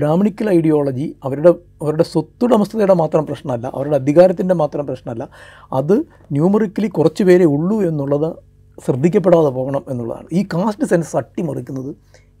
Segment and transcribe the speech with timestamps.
[0.00, 1.50] Brahmanical ideology അവരുടെ
[1.82, 5.24] അവരുടെ സ്വത്തുടമസ്ഥതയുടെ മാത്രം പ്രശ്നമല്ല അവരുടെ അധികാരത്തിന്റെ മാത്രം പ്രശ്നമല്ല
[5.80, 5.96] അത്
[6.36, 8.30] ന്യൂമറിക്കലി കുറച്ച് പേരേ ഉള്ളൂ എന്നുള്ളത്
[8.84, 10.28] ശ്രദ്ധിക്കപ്പെടാതെ പോകണം എന്നുള്ളതാണ്.
[10.32, 11.90] ഈ കാസ്റ്റ് സെൻസസ് അട്ടിമറിക്കുന്നത്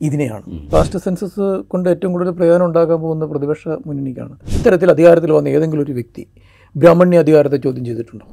[0.00, 0.44] ഇതിനെയാണ്.
[0.72, 4.34] കാസ്റ്റ് സെൻസസ് കൊണ്ട് ഏറ്റവും കൂടുതൽ പ്രയോജനം ഉണ്ടാകാൻ പോകുന്ന പ്രതിപക്ഷ മുന്നണിക്കാണ്.
[4.58, 6.24] ഇത്തരത്തിൽ അധികാരത്തിൽ വന്ന ഏതെങ്കിലും ഒരു വ്യക്തി
[6.76, 8.26] ബ്രാഹ്മണ്യ അധികാരത്തെ ചോദ്യം ചെയ്തിട്ടുണ്ടോ?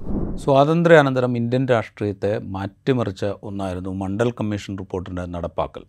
[0.43, 5.85] സ്വാതന്ത്ര്യാനന്തരം ഇന്ത്യൻ രാഷ്ട്രീയത്തെ മാറ്റിമറിച്ച ഒന്നായിരുന്നു മണ്ഡൽ കമ്മീഷൻ റിപ്പോർട്ടിന്റെ നടപ്പാക്കൽ.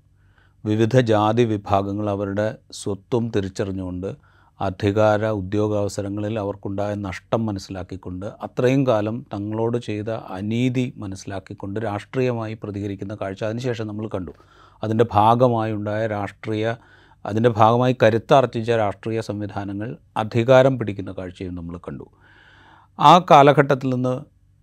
[0.65, 4.17] വിവിധ ജാതി വിഭാഗങ്ങൾ അവരുടെ സ്വത്വം തിരിച്ചറിഞ്ഞുകൊണ്ട്
[4.61, 13.87] അധികാര ഉദ്യോഗാവസരങ്ങളിൽ അവർക്കുണ്ടായ നഷ്ടം മനസ്സിലാക്കിക്കൊണ്ട് അത്രയും കാലം തങ്ങളോട് ചെയ്ത അനീതി മനസ്സിലാക്കിക്കൊണ്ട് രാഷ്ട്രീയമായി പ്രതികരിക്കുന്ന കാഴ്ച അതിനുശേഷം
[13.87, 14.33] നമ്മൾ കണ്ടു.
[14.83, 16.75] അതിന്റെ ഭാഗമായുണ്ടായ രാഷ്ട്രീയ
[17.25, 22.07] അതിന്റെ ഭാഗമായി കരുത്താർജിച്ച രാഷ്ട്രീയ സംവിധാനങ്ങൾ അധികാരം പിടിക്കുന്ന കാഴ്ചയും നമ്മൾ കണ്ടു.
[22.99, 24.15] ആ കാലഘട്ടത്തിൽ നിന്ന്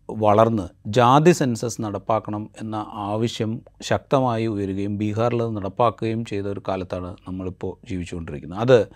[0.10, 8.60] വളർന്ന് ജാതി സെൻസസ് നടപ്പാക്കണം എന്ന ആവശ്യം ശക്തമായി ഉയരുകയും ബീഹാറിൽ നടപ്പാക്കുകയും ചെയ്ത ഒരു കാലത്താണ് നമ്മളിപ്പോൾ ജീവിച്ചുകൊണ്ടിരിക്കുന്നത്.
[8.60, 8.88] അത്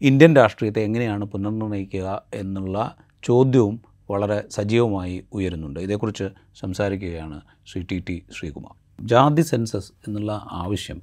[0.00, 5.80] ഇന്ത്യൻ രാഷ്ട്രീയത്തെ എങ്ങനെയാണ് പുനർനിർണയിക്കുക എന്നുള്ള ചോദ്യവും വളരെ സജീവമായി ഉയരുന്നുണ്ട്.
[5.80, 6.28] ഇതേക്കുറിച്ച്
[6.60, 8.74] സംസാരിക്കുകയാണ് ശ്രീ ടി ടി ശ്രീകുമാർ.
[9.00, 11.02] ജാതി സെൻസസ് എന്നുള്ള ആവശ്യം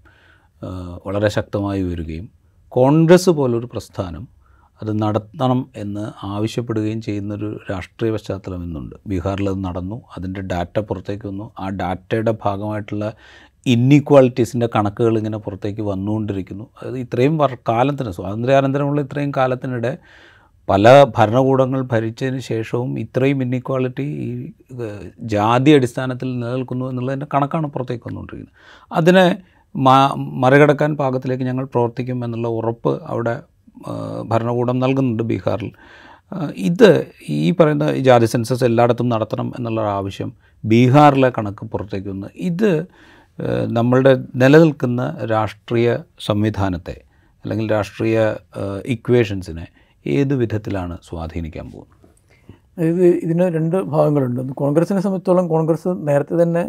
[1.07, 2.29] വളരെ ശക്തമായി ഉയരുകയും
[2.69, 4.27] കോൺഗ്രസ് പോലൊരു പ്രസ്ഥാനം
[4.81, 8.95] അത് നടത്തണം എന്ന് ആവശ്യപ്പെടുകയും ചെയ്യുന്നൊരു രാഷ്ട്രീയ പശ്ചാത്തലം ഇന്നുണ്ട്.
[9.07, 11.45] ബീഹാറിൽ അത് നടന്നു അതിന്റെ ഡാറ്റ പുറത്തേക്ക് വന്നു.
[11.59, 13.07] ആ ഡാറ്റയുടെ ഭാഗമായിട്ടുള്ള
[13.65, 16.65] ഇന്നീക്വാളിറ്റീസിന്റെ കണക്കുകൾ ഇങ്ങനെ പുറത്തേക്ക് വന്നുകൊണ്ടിരിക്കുന്നു.
[16.83, 17.35] അത് ഇത്രയും
[17.71, 19.91] കാലത്തിന് സ്വാതന്ത്ര്യാനന്തരമുള്ള ഇത്രയും കാലത്തിനിടെ
[20.69, 24.29] പല ഭരണകൂടങ്ങൾ ഭരിച്ചതിന് ശേഷവും ഇത്രയും ഇന്നിക്വാളിറ്റി ഈ
[25.33, 28.55] ജാതി അടിസ്ഥാനത്തിൽ നിലനിൽക്കുന്നു എന്നുള്ളതിന്റെ കണക്കാണ് പുറത്തേക്ക് വന്നുകൊണ്ടിരിക്കുന്നത്.
[28.91, 29.25] അതിനെ
[30.43, 33.35] മറികടക്കാൻ പാകത്തിലേക്ക് ഞങ്ങൾ പ്രവർത്തിക്കും എന്നുള്ള ഉറപ്പ് അവിടെ
[34.25, 35.71] ഭരണകൂടം നൽകുന്നുണ്ട് ബീഹാറിൽ.
[36.55, 36.89] ഇത്
[37.29, 40.33] ഈ പറയുന്ന ജാതി സെൻസസ് എല്ലായിടത്തും നടത്തണം എന്നുള്ള ആവശ്യം
[40.65, 42.27] ബീഹാറിലെ കണക്ക് പുറത്തേക്ക് വന്ന്.
[42.35, 42.87] ഇത്
[43.77, 45.01] നമ്മളുടെ നിലനിൽക്കുന്ന
[45.31, 47.01] രാഷ്ട്രീയ സംവിധാനത്തെ
[47.43, 48.35] അല്ലെങ്കിൽ രാഷ്ട്രീയ
[48.85, 49.67] ഇക്വേഷൻസിനെ
[50.07, 51.99] ഏത് വിധത്തിലാണ് സ്വാധീനിക്കാൻ പോകുന്നത്?
[52.77, 54.53] അതായത് ഇതിന് രണ്ട് ഭാഗങ്ങളുണ്ട്.
[54.53, 56.63] കോൺഗ്രസിനെ സംബന്ധിച്ചോളം കോൺഗ്രസ് നേരത്തെ തന്നെ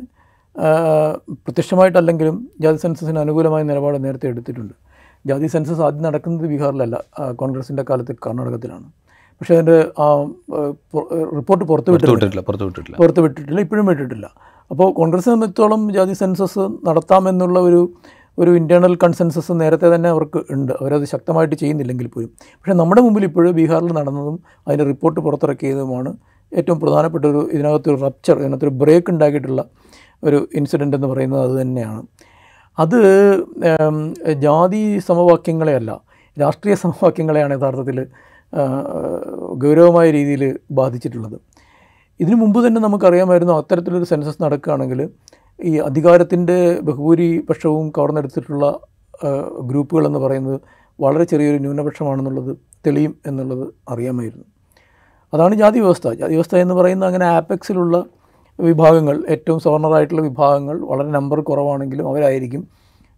[1.45, 4.75] പ്രത്യക്ഷമായിട്ടല്ലെങ്കിലും ജാതി സെൻസസിന് അനുകൂലമായ നിലപാട് നേരത്തെ എടുത്തിട്ടുണ്ട്.
[5.27, 6.97] ജാതി സെൻസസ് ആദ്യം നടക്കുന്നത് ബീഹാറിലല്ല
[7.33, 8.85] കോൺഗ്രസിന്റെ കാലത്ത് കർണാടകത്തിലാണ്.
[9.41, 9.79] പക്ഷേ അതിന്റെ
[11.37, 12.17] റിപ്പോർട്ട് പുറത്തു വിട്ടിട്ടില്ല.
[12.25, 12.97] പുറത്ത് പുറത്തു വിട്ടിട്ടില്ല.
[12.97, 14.27] പുറത്ത് വിട്ടിട്ടില്ല ഇപ്പോഴും വിട്ടിട്ടില്ല.
[14.71, 17.81] അപ്പോൾ കോൺഗ്രസ് സംബന്ധിച്ചോളം ജാതി സെൻസസ് നടത്താമെന്നുള്ള ഒരു
[18.39, 20.73] ഒരു ഇന്റേർണൽ കൺസെൻസസ് നേരത്തെ തന്നെ അവർക്ക് ഉണ്ട്.
[20.81, 22.31] അവരത് ശക്തമായിട്ട് ചെയ്യുന്നില്ലെങ്കിൽ പോലും.
[22.39, 26.17] പക്ഷേ നമ്മുടെ മുമ്പിൽ ഇപ്പോഴും ബീഹാറിൽ നടന്നതും അതിന്റെ റിപ്പോർട്ട് പുറത്തിറക്കിയതുമാണ്
[26.53, 29.65] ഏറ്റവും പ്രധാനപ്പെട്ട ഒരു ഇതിനകത്തൊരു റപ്ചർ ഇതിനകത്തൊരു ബ്രേക്ക് ഉണ്ടാക്കിയിട്ടുള്ള
[30.25, 32.03] ഒരു ഇൻസിഡന്റ് എന്ന് പറയുന്നത് അത് തന്നെയാണ്.
[32.79, 32.99] അത്
[34.43, 36.01] ജാതി സമവാക്യങ്ങളെയല്ല
[36.41, 37.99] രാഷ്ട്രീയ സമവാക്യങ്ങളെയാണ് യഥാർത്ഥത്തിൽ
[39.63, 41.37] ഗൗരവമായ രീതിയിൽ ബാധിച്ചിട്ടുള്ളത്.
[42.21, 45.09] ഇതിനു മുമ്പ് തന്നെ നമുക്കറിയാമായിരുന്നു അത്തരത്തിലൊരു സെൻസസ് നടക്കുകയാണെങ്കിൽ
[45.65, 48.67] ഈ അധികാരത്തിന്റെ ബഹുഭൂരിപക്ഷവും കവർന്നെടുത്തിട്ടുള്ള
[49.63, 50.61] ഗ്രൂപ്പുകളെന്ന് പറയുന്നത്
[51.01, 52.57] വളരെ ചെറിയൊരു ന്യൂനപക്ഷമാണെന്നുള്ളത്
[52.87, 54.45] തെളിയും എന്നുള്ളത് അറിയാമായിരുന്നു.
[55.35, 56.07] അതാണ് ജാതി വ്യവസ്ഥ.
[56.09, 58.05] ജാതി വ്യവസ്ഥ എന്ന് പറയുന്ന അങ്ങനെ ആപ്പെക്സിലുള്ള
[58.59, 62.69] വിഭാഗങ്ങൾ ഏറ്റവും സവർണറായിട്ടുള്ള വിഭാഗങ്ങൾ വളരെ നമ്പർ കുറവാണെങ്കിലും അവരായിരിക്കും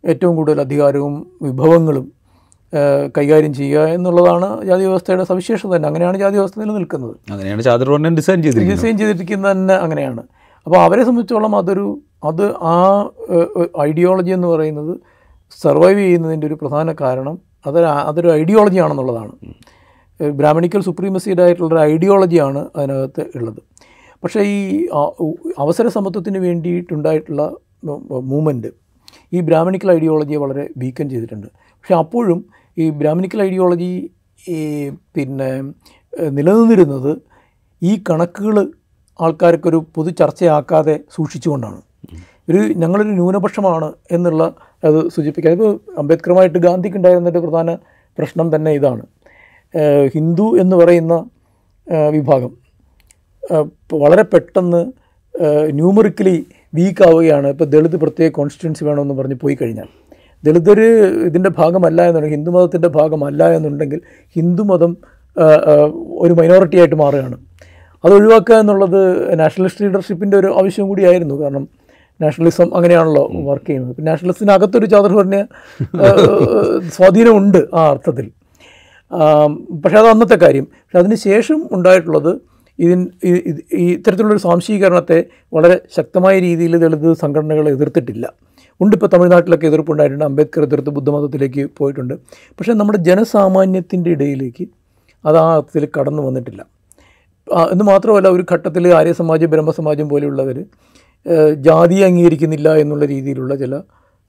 [0.07, 2.13] ഏറ്റവും കൂടുതൽ അധികാരവും വിഭവങ്ങളും
[3.19, 5.89] കൈകാര്യം ചെയ്യുക എന്നുള്ളതാണ് ജാതി വ്യവസ്ഥയുടെ സവിശേഷത തന്നെ.
[5.89, 7.17] അങ്ങനെയാണ് ജാതി വ്യവസ്ഥ നിലനിൽക്കുന്നത്.
[7.31, 8.79] അങ്ങനെയാണ് ചാതുർവർണൻ ഡിസൈൻ ചെയ്തിരിക്കുന്നത്.
[8.79, 10.23] ഡിസൈൻ ചെയ്തിരിക്കുന്നത് തന്നെ അങ്ങനെയാണ്.
[10.67, 13.11] അപ്പോൾ അവരെ സംബന്ധിച്ചോളം അതൊരു അത് ആ
[13.81, 14.97] ഐഡിയോളജി എന്ന് പറയുന്നത്
[15.63, 19.33] സർവൈവ് ചെയ്യുന്നതിന്റെ ഒരു പ്രധാന കാരണം അതൊരു അതൊരു ഐഡിയോളജി ആണെന്നുള്ളതാണ്.
[20.21, 23.61] ബ്രാഹ്മണിക്കൽ സുപ്രീമസീഡ് ആയിട്ടുള്ള ഒരു ഐഡിയോളജിയാണ് അതിനകത്ത് ഉള്ളത്.
[24.23, 24.87] പക്ഷേ ഈ
[25.59, 27.57] അവസര സമത്വത്തിന് വേണ്ടിയിട്ടുണ്ടായിട്ടുള്ള
[28.33, 28.71] മൂവ്മെന്റ്
[29.33, 31.47] ഈ ബ്രാഹ്മണിക്കൽ ഐഡിയോളജിയെ വളരെ വീക്കൻ ചെയ്തിട്ടുണ്ട്.
[31.47, 32.45] പക്ഷേ അപ്പോഴും
[32.79, 34.11] ഈ ബ്രാഹ്മണിക്കൽ ഐഡിയോളജി
[35.17, 35.51] പിന്നെ
[36.31, 37.13] നിലനിന്നിരുന്നത്
[37.83, 38.73] ഈ കണക്കുകൾ
[39.21, 41.81] ആൾക്കാർക്കൊരു പൊതു ചർച്ചയാക്കാതെ സൂക്ഷിച്ചുകൊണ്ടാണ്.
[42.49, 44.43] ഒരു ഞങ്ങളൊരു ന്യൂനപക്ഷമാണ് എന്നുള്ള
[44.85, 47.71] അത് സൂചിപ്പിക്കുക ഇപ്പോൾ അംബേദ്കറുമായിട്ട് ഗാന്ധിക്ക് ഉണ്ടായിരുന്ന ഒരു പ്രധാന
[48.19, 49.05] പ്രശ്നം തന്നെ ഇതാണ്.
[50.15, 51.15] ഹിന്ദു എന്ന് പറയുന്ന
[52.11, 52.66] വിഭാഗം
[53.93, 54.81] വളരെ പെട്ടെന്ന്
[55.71, 59.89] ന്യൂമറിക്കലി വീക്ക് ആവുകയാണ് ഇപ്പോൾ ദളിത് പ്രത്യേക കോൺസ്റ്റിറ്റ്യൻസി വേണമെന്ന് പറഞ്ഞ് പോയി കഴിഞ്ഞാൽ.
[60.45, 60.81] ദളിതർ
[61.27, 64.01] ഇതിന്റെ ഭാഗമല്ല എന്നുണ്ടെങ്കിൽ ഹിന്ദു മതത്തിന്റെ ഭാഗമല്ല എന്നുണ്ടെങ്കിൽ
[64.37, 64.97] ഹിന്ദുമതം
[65.37, 67.37] ഏഹ്, ഏഹ്, ഒരു മൈനോറിറ്റി ആയിട്ട് മാറുകയാണ്.
[68.05, 69.01] അത് ഒഴിവാക്കുക എന്നുള്ളത്
[69.39, 71.35] നാഷണലിസ്റ്റ് ലീഡർഷിപ്പിന്റെ ഒരു ആവശ്യം കൂടിയായിരുന്നു.
[71.35, 71.69] കാരണം
[72.23, 73.91] നാഷണലിസം അങ്ങനെയാണല്ലോ വർക്ക് ചെയ്യുന്നത്.
[73.91, 75.47] ഇപ്പം നാഷണലിസ്റ്റിനകത്തൊരു ചാതുർഭരണ
[76.89, 78.31] സ്വാധീനമുണ്ട് ആ അർത്ഥത്തിൽ.
[79.85, 80.65] പക്ഷേ അത് അന്നത്തെ കാര്യം.
[80.65, 83.01] പക്ഷെ അതിന് ശേഷം ഉണ്ടായിട്ടുള്ളത് ഇതിൻ
[83.73, 85.25] ഇത്തരത്തിലുള്ളൊരു സ്വാംശീകരണത്തെ
[85.55, 88.33] വളരെ ശക്തമായ രീതിയിൽ ദളിത് സംഘടനകൾ എതിർത്തിട്ടില്ല.
[88.81, 90.25] ഉണ്ട് ഇപ്പോൾ തമിഴ്നാട്ടിലൊക്കെ എതിർപ്പുണ്ടായിട്ടുണ്ട്.
[90.25, 92.15] അംബേദ്കർ എതിർത്ത് ബുദ്ധമതത്തിലേക്ക് പോയിട്ടുണ്ട്.
[92.59, 94.67] പക്ഷേ നമ്മുടെ ജനസാമാന്യത്തിന്റെ ഇടയിലേക്ക്
[95.25, 96.67] അത് ആ അർത്ഥത്തിൽ കടന്നു വന്നിട്ടില്ല.
[97.73, 100.65] എന്ന് മാത്രമല്ല ഒരു ഘട്ടത്തിൽ ആര്യസമാജം ബ്രഹ്മസമാജം പോലെയുള്ളവർ
[101.57, 103.75] ജാതി അംഗീകരിക്കുന്നില്ല എന്നുള്ള രീതിയിലുള്ള ചില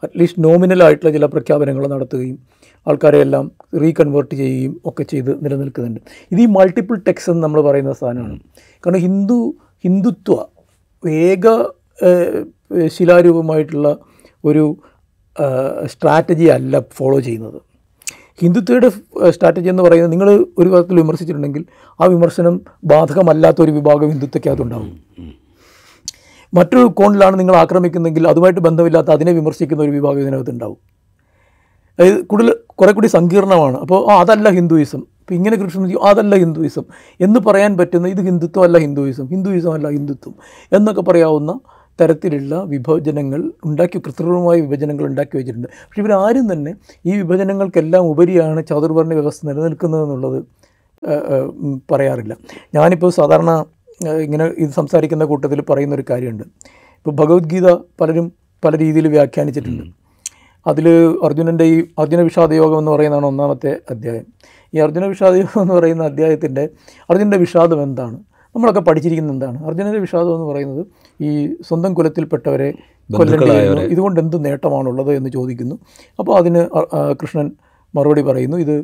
[0.04, 2.38] അറ്റ്ലീസ്റ്റ് നോമിനലായിട്ടുള്ള ചില പ്രഖ്യാപനങ്ങൾ നടത്തുകയും
[2.88, 3.52] ആൾക്കാരെ എല്ലാം
[3.82, 6.00] റീകൺവേർട്ട് ചെയ്യുകയും ഒക്കെ ചെയ്ത് നിലനിൽക്കുന്നുണ്ട്.
[6.32, 8.40] ഇത് ഈ മൾട്ടിപ്പിൾ ടെക്സ് എന്ന് നമ്മൾ പറയുന്ന സാധനമാണ്.
[8.86, 9.40] കാരണം ഹിന്ദു
[9.84, 10.36] ഹിന്ദുത്വ
[11.08, 11.48] ഏക
[12.88, 13.98] ശിലാരൂപമായിട്ടുള്ള
[14.46, 14.78] ഒരു
[15.86, 17.60] സ്ട്രാറ്റജി അല്ല ഫോളോ ചെയ്യുന്നത്.
[18.42, 18.90] ഹിന്ദുത്വയുടെ
[19.30, 21.66] സ്ട്രാറ്റജി എന്ന് പറയുന്നത് നിങ്ങൾ ഒരു വിധത്തിൽ വിമർശിച്ചിട്ടുണ്ടെങ്കിൽ
[22.02, 24.92] ആ വിമർശനം ബാധകമല്ലാത്ത ഒരു വിഭാഗം ഹിന്ദുത്വക്കകത്തുണ്ടാവും
[26.54, 30.78] മറ്റൊരു കോണിലാണ് നിങ്ങൾ ആക്രമിക്കുന്നതെങ്കിൽ അതുമായിട്ട് ബന്ധമില്ലാത്ത അതിനെ വിമർശിക്കുന്ന ഒരു വിഭാഗം ഇതിനകത്ത് ഉണ്ടാവും
[32.00, 33.78] അതായത് കൂടുതൽ കുറെ കൂടി സങ്കീർണമാണ്.
[33.78, 34.98] അപ്പോൾ അതല്ല ഹിന്ദുയിസം.
[34.98, 36.84] ഇപ്പം ഇങ്ങനെ കൃഷ്ണൻ അതല്ല ഹിന്ദുയിസം.
[37.22, 39.26] എന്ന് പറയാൻ പറ്റുന്ന ഇത് ഹിന്ദുത്വം അല്ല ഹിന്ദുയിസം.
[39.28, 40.36] ഹിന്ദുയിസം അല്ല ഹിന്ദുത്വം.
[40.74, 41.60] എന്നൊക്കെ പറയാവുന്ന
[42.02, 45.68] തരത്തിലുള്ള വിഭജനങ്ങൾ ഉണ്ടാക്കി കൃത്രിമമായ വിഭജനങ്ങൾ ഉണ്ടാക്കി വെച്ചിട്ടുണ്ട്.
[45.68, 46.76] പക്ഷേ ഇവരാരും തന്നെ
[47.06, 50.44] ഈ വിഭജനങ്ങൾക്കെല്ലാം ഉപരിയാണ് ചാതുർവർണ വ്യവസ്ഥ നിലനിൽക്കുന്നതെന്നുള്ളത്
[51.92, 52.38] പറയാറില്ല.
[52.76, 53.66] ഞാനിപ്പോൾ സാധാരണ
[54.22, 56.44] ഇങ്ങനെ ഇത് സംസാരിക്കുന്ന കൂട്ടത്തിൽ പറയുന്നൊരു കാര്യമുണ്ട്.
[56.44, 58.32] ഇപ്പോൾ ഭഗവത്ഗീത പലരും
[58.66, 60.07] പല രീതിയിൽ വ്യാഖ്യാനിച്ചിട്ടുണ്ട്.
[60.68, 60.88] അതിൽ
[61.24, 64.26] അർജുനന്റെ ഈ അർജുന വിഷാദയോഗം എന്ന് പറയുന്നതാണ് ഒന്നാമത്തെ അധ്യായം.
[64.74, 66.70] ഈ അർജുന വിഷാദയോഗം എന്ന് പറയുന്ന അധ്യായത്തിന്റെ
[67.10, 68.18] അർജുനന്റെ വിഷാദം എന്താണ്?
[68.56, 69.66] നമ്മളൊക്കെ പഠിച്ചിരിക്കുന്ന എന്താണ്?
[69.68, 70.86] അർജുനന്റെ വിഷാദം എന്ന് പറയുന്നത്
[71.22, 71.32] ഈ
[71.68, 72.74] സ്വന്തം കുലത്തിൽപ്പെട്ടവരെ
[73.10, 75.76] കൊല്ലുന്നു ഇതുകൊണ്ട് എന്ത് നേട്ടമാണുള്ളത് എന്ന് ചോദിക്കുന്നു.
[76.20, 76.62] അപ്പോൾ അതിന്
[77.22, 77.52] കൃഷ്ണൻ
[77.96, 78.76] മറുപടി പറയുന്നു ഇത്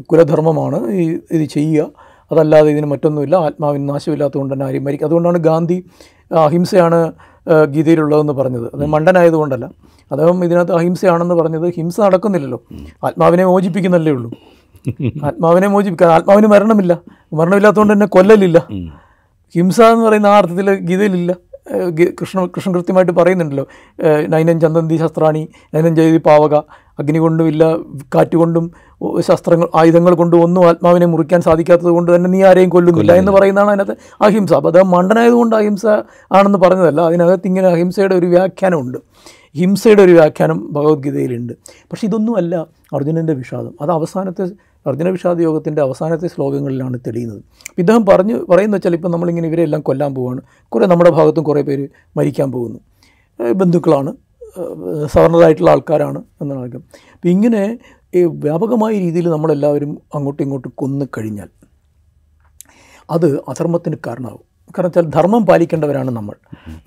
[0.00, 1.90] കുലധർമ്മമാണ് ഈ ഇത് ചെയ്യുക.
[2.32, 3.36] അതല്ലാതെ ഇതിന് മറ്റൊന്നുമില്ല.
[3.36, 5.84] ആത്മാവിന് നാശമില്ലാത്തതുകൊണ്ട് തന്നെ ആരും മരിക്കും അതുകൊണ്ടാണ് ഗാന്ധി
[6.30, 7.12] അഹിംസയാണ്
[7.74, 8.66] ഗീതയിലുള്ളതെന്ന് പറഞ്ഞത്.
[8.74, 9.66] അത് മണ്ടനായതുകൊണ്ടല്ല.
[10.12, 12.58] അദ്ദേഹം ഇതിനകത്ത് അഹിംസയാണെന്ന് പറഞ്ഞത് ഹിംസ നടക്കുന്നില്ലല്ലോ.
[13.04, 14.30] ആത്മാവിനെ മോചിപ്പിക്കുന്നല്ലേ ഉള്ളൂ.
[15.28, 16.92] ആത്മാവിനെ മോചിപ്പിക്കാൻ ആത്മാവിന് മരണമില്ല.
[17.38, 18.58] മരണമില്ലാത്തതുകൊണ്ട് തന്നെ കൊല്ലലില്ല.
[19.54, 21.32] ഹിംസ എന്ന് പറയുന്ന ആ അർത്ഥത്തിൽ ഗീതയിലില്ല.
[21.98, 23.64] കൃഷ്ണ കൃഷ്ണ കൃഷ്ണൻ കൃത്യമായിട്ട് പറയുന്നുണ്ടല്ലോ.
[24.06, 25.42] ഏഹ് നൈനം ചന്ദന്തി ശസ്ത്രാണി
[25.74, 26.54] നൈനം ജയതി പാവക
[27.00, 27.64] അഗ്നി കൊണ്ടും ഇല്ല
[28.14, 28.64] കാറ്റ് കൊണ്ടും
[29.02, 33.70] ഓ, ശസ്ത്രങ്ങൾ ആയുധങ്ങൾ കൊണ്ടും ഒന്നും ആത്മാവിനെ മുറിക്കാൻ സാധിക്കാത്തത് കൊണ്ട് തന്നെ നീ ആരെയും കൊല്ലുന്നില്ല എന്ന് പറയുന്നതാണ്
[33.70, 33.94] അതിനകത്ത്
[34.26, 34.52] അഹിംസ.
[34.52, 35.86] അപ്പോൾ അദ്ദേഹം മണ്ടനായതുകൊണ്ട് അഹിംസ
[36.32, 37.00] ആണെന്ന് പറഞ്ഞതല്ല.
[37.00, 38.98] അതിനകത്ത് ഇങ്ങനെ അഹിംസയുടെ ഒരു വ്യാഖ്യാനമുണ്ട്.
[39.56, 41.52] ഹിംസയുടെ ഒരു വ്യാഖ്യാനം ഭഗവത്ഗീതയിലുണ്ട്.
[41.62, 43.74] പക്ഷേ ഇതൊന്നുമല്ല അർജുനന്റെ വിഷാദം.
[43.80, 44.42] അത് അവസാനത്തെ
[44.86, 47.42] അർജുന വിഷാദ യോഗത്തിന്റെ അവസാനത്തെ ശ്ലോകങ്ങളിലാണ് തെളിയുന്നത്.
[47.78, 52.52] ഇദ്ദേഹം പറഞ്ഞു പറയുന്ന വെച്ചാൽ ഇപ്പം നമ്മളിങ്ങനെ ഇവരെല്ലാം കൊല്ലാൻ പോവുകയാണ് കുറേ നമ്മുടെ ഭാഗത്തും കുറേ പേര് മരിക്കാൻ
[52.52, 52.78] പോകുന്നു.
[53.52, 54.16] ബന്ധുക്കളാണ്.
[54.58, 56.80] ഏഹ് സവർണരായിട്ടുള്ള ആൾക്കാരാണ് എന്നാണ് ആൾക്കാർ
[57.14, 57.78] അപ്പം ഇങ്ങനെ
[58.26, 61.48] വ്യാപകമായ രീതിയിൽ നമ്മളെല്ലാവരും അങ്ങോട്ടും ഇങ്ങോട്ടും കൊന്നു കഴിഞ്ഞാൽ
[63.10, 66.34] അത് അധർമ്മത്തിന് കാരണമാകും കാരണം വെച്ചാൽ ധർമ്മം പാലിക്കേണ്ടവരാണ് നമ്മൾ.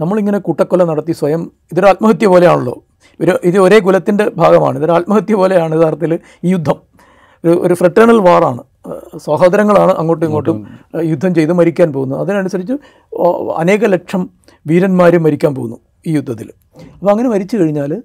[0.01, 2.83] നമ്മളിങ്ങനെ കൂട്ടക്കൊല നടത്തി സ്വയം ഇതൊരു ആത്മഹത്യ പോലെയാണല്ലോ.
[3.21, 4.77] ഒരു ഇത് ഒരേ കുലത്തിന്റെ ഭാഗമാണ്.
[4.77, 6.75] ഇതൊരു ആത്മഹത്യ പോലെയാണ് യഥാർത്ഥത്തിൽ ഈ യുദ്ധം.
[7.45, 8.63] ഒരു ഒരു ഫ്രട്ടേണൽ വാറാണ്
[9.17, 10.67] സഹോദരങ്ങളാണ് അങ്ങോട്ടും ഇങ്ങോട്ടും
[11.03, 11.35] യുദ്ധം.
[11.35, 12.19] ചെയ്ത് മരിക്കാൻ പോകുന്നത്.
[12.19, 12.73] അതിനനുസരിച്ച്
[13.57, 14.29] അനേക ലക്ഷം
[14.67, 15.77] വീരന്മാർ മരിക്കാൻ പോകുന്നു
[16.07, 16.49] ഈ യുദ്ധത്തിൽ.
[16.93, 18.01] അപ്പോൾ അങ്ങനെ മരിച്ചു കഴിഞ്ഞാൽ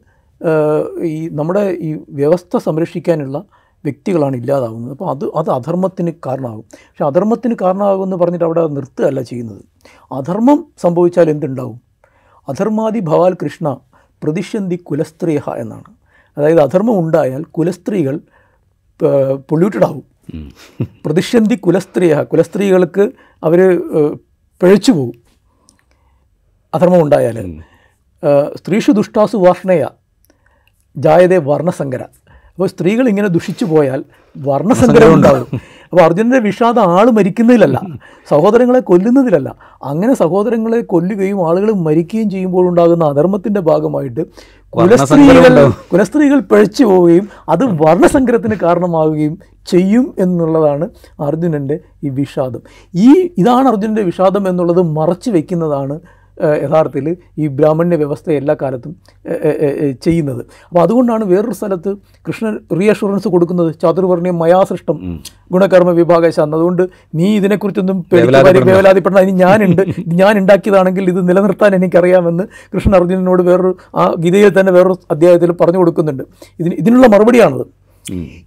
[1.03, 3.45] ഈ നമ്മുടെ ഈ വ്യവസ്ഥ സംരക്ഷിക്കാനുള്ള
[3.85, 4.93] വ്യക്തികളാണ് ഇല്ലാതാവുന്നത്.
[4.93, 6.65] അപ്പോൾ അത് അത് അധർമ്മത്തിന് കാരണമാകും.
[6.73, 9.63] പക്ഷേ അധർമ്മത്തിന് കാരണമാകുമെന്ന് പറഞ്ഞിട്ട് അവിടെ നിർത്തുകയല്ല ചെയ്യുന്നത്.
[10.13, 11.81] അധർമ്മം സംഭവിച്ചാൽ എന്തുണ്ടാവും?
[12.49, 13.79] അധർമാദി ഭവാൽ കൃഷ്ണ
[14.23, 15.91] പ്രതിഷന്ധി കുലസ്ത്രീഹ എന്നാണ്.
[16.39, 18.21] അതായത് അധർമ്മം ഉണ്ടായാൽ കുലസ്ത്രീകൾ
[19.51, 20.07] പൊള്യൂട്ടഡ് ആവും.
[21.07, 23.13] പ്രതിഷന്ധി കുലസ്ത്രീഹ കുലസ്ത്രീകൾക്ക്
[23.45, 23.61] അവർ
[24.61, 25.17] പിഴച്ചു പോകും
[26.75, 27.63] അധർമ്മം ഉണ്ടായാൽ
[28.57, 29.87] സ്ത്രീഷു ദുഷ്ടാസു വാർഷ്ണയ
[30.97, 32.03] ജായതേ വർണസങ്കര
[32.61, 34.05] അപ്പോൾ സ്ത്രീകൾ ഇങ്ങനെ ദുഷിച്ചു പോയാൽ
[34.37, 35.47] വർണസങ്കരം ഉണ്ടാവും.
[35.85, 37.79] അപ്പോൾ അർജുനന്റെ വിഷാദം ആൾ മരിക്കുന്നതിലല്ല
[38.31, 39.55] സഹോദരങ്ങളെ കൊല്ലുന്നതിലല്ല.
[39.85, 44.21] അങ്ങനെ സഹോദരങ്ങളെ കൊല്ലുകയും ആളുകൾ മരിക്കുകയും ചെയ്യുമ്പോൾ ഉണ്ടാകുന്ന അധർമ്മത്തിന്റെ ഭാഗമായിട്ട്
[44.73, 50.89] കുലസ്ത്രീകൾ കുലസ്ത്രീകൾ പിഴച്ചു പോവുകയും അത് വർണസങ്കരത്തിന് കാരണമാവുകയും ചെയ്യും എന്നുള്ളതാണ്
[51.21, 52.63] അർജുനന്റെ ഈ വിഷാദം.
[52.95, 56.20] ഈ ഇതാണ് അർജുനന്റെ വിഷാദം എന്നുള്ളത് മറച്ചു വയ്ക്കുന്നതാണ്
[56.65, 57.09] യഥാർത്ഥത്തിൽ
[57.43, 58.93] ഈ ബ്രാഹ്മണ്യ വ്യവസ്ഥ എല്ലാ കാലത്തും
[60.05, 60.43] ചെയ്യുന്നത്.
[60.69, 61.91] അപ്പോൾ അതുകൊണ്ടാണ് വേറൊരു സ്ഥലത്ത്
[62.29, 63.71] കൃഷ്ണൻ റീഅഷുറൻസ് കൊടുക്കുന്നത്.
[63.83, 64.99] ചാതുർവർണയം മയാസൃഷ്ടം
[65.55, 66.83] ഗുണകർമ്മ വിഭാഗശാന്ന് അതുകൊണ്ട്
[67.21, 67.99] നീ ഇതിനെക്കുറിച്ചൊന്നും
[68.69, 69.83] വേവലാതിപ്പെടണം ഇനി ഞാനുണ്ട്.
[70.23, 76.25] ഞാൻ ഉണ്ടാക്കിയതാണെങ്കിൽ ഇത് നിലനിർത്താൻ എനിക്കറിയാമെന്ന് കൃഷ്ണൻ അർജുനനോട് വേറൊരു ആ ഗീതയിൽ തന്നെ വേറൊരു അധ്യായത്തിൽ പറഞ്ഞു കൊടുക്കുന്നുണ്ട്.
[76.61, 77.65] ഇതിന് ഇതിനുള്ള മറുപടിയാണത്.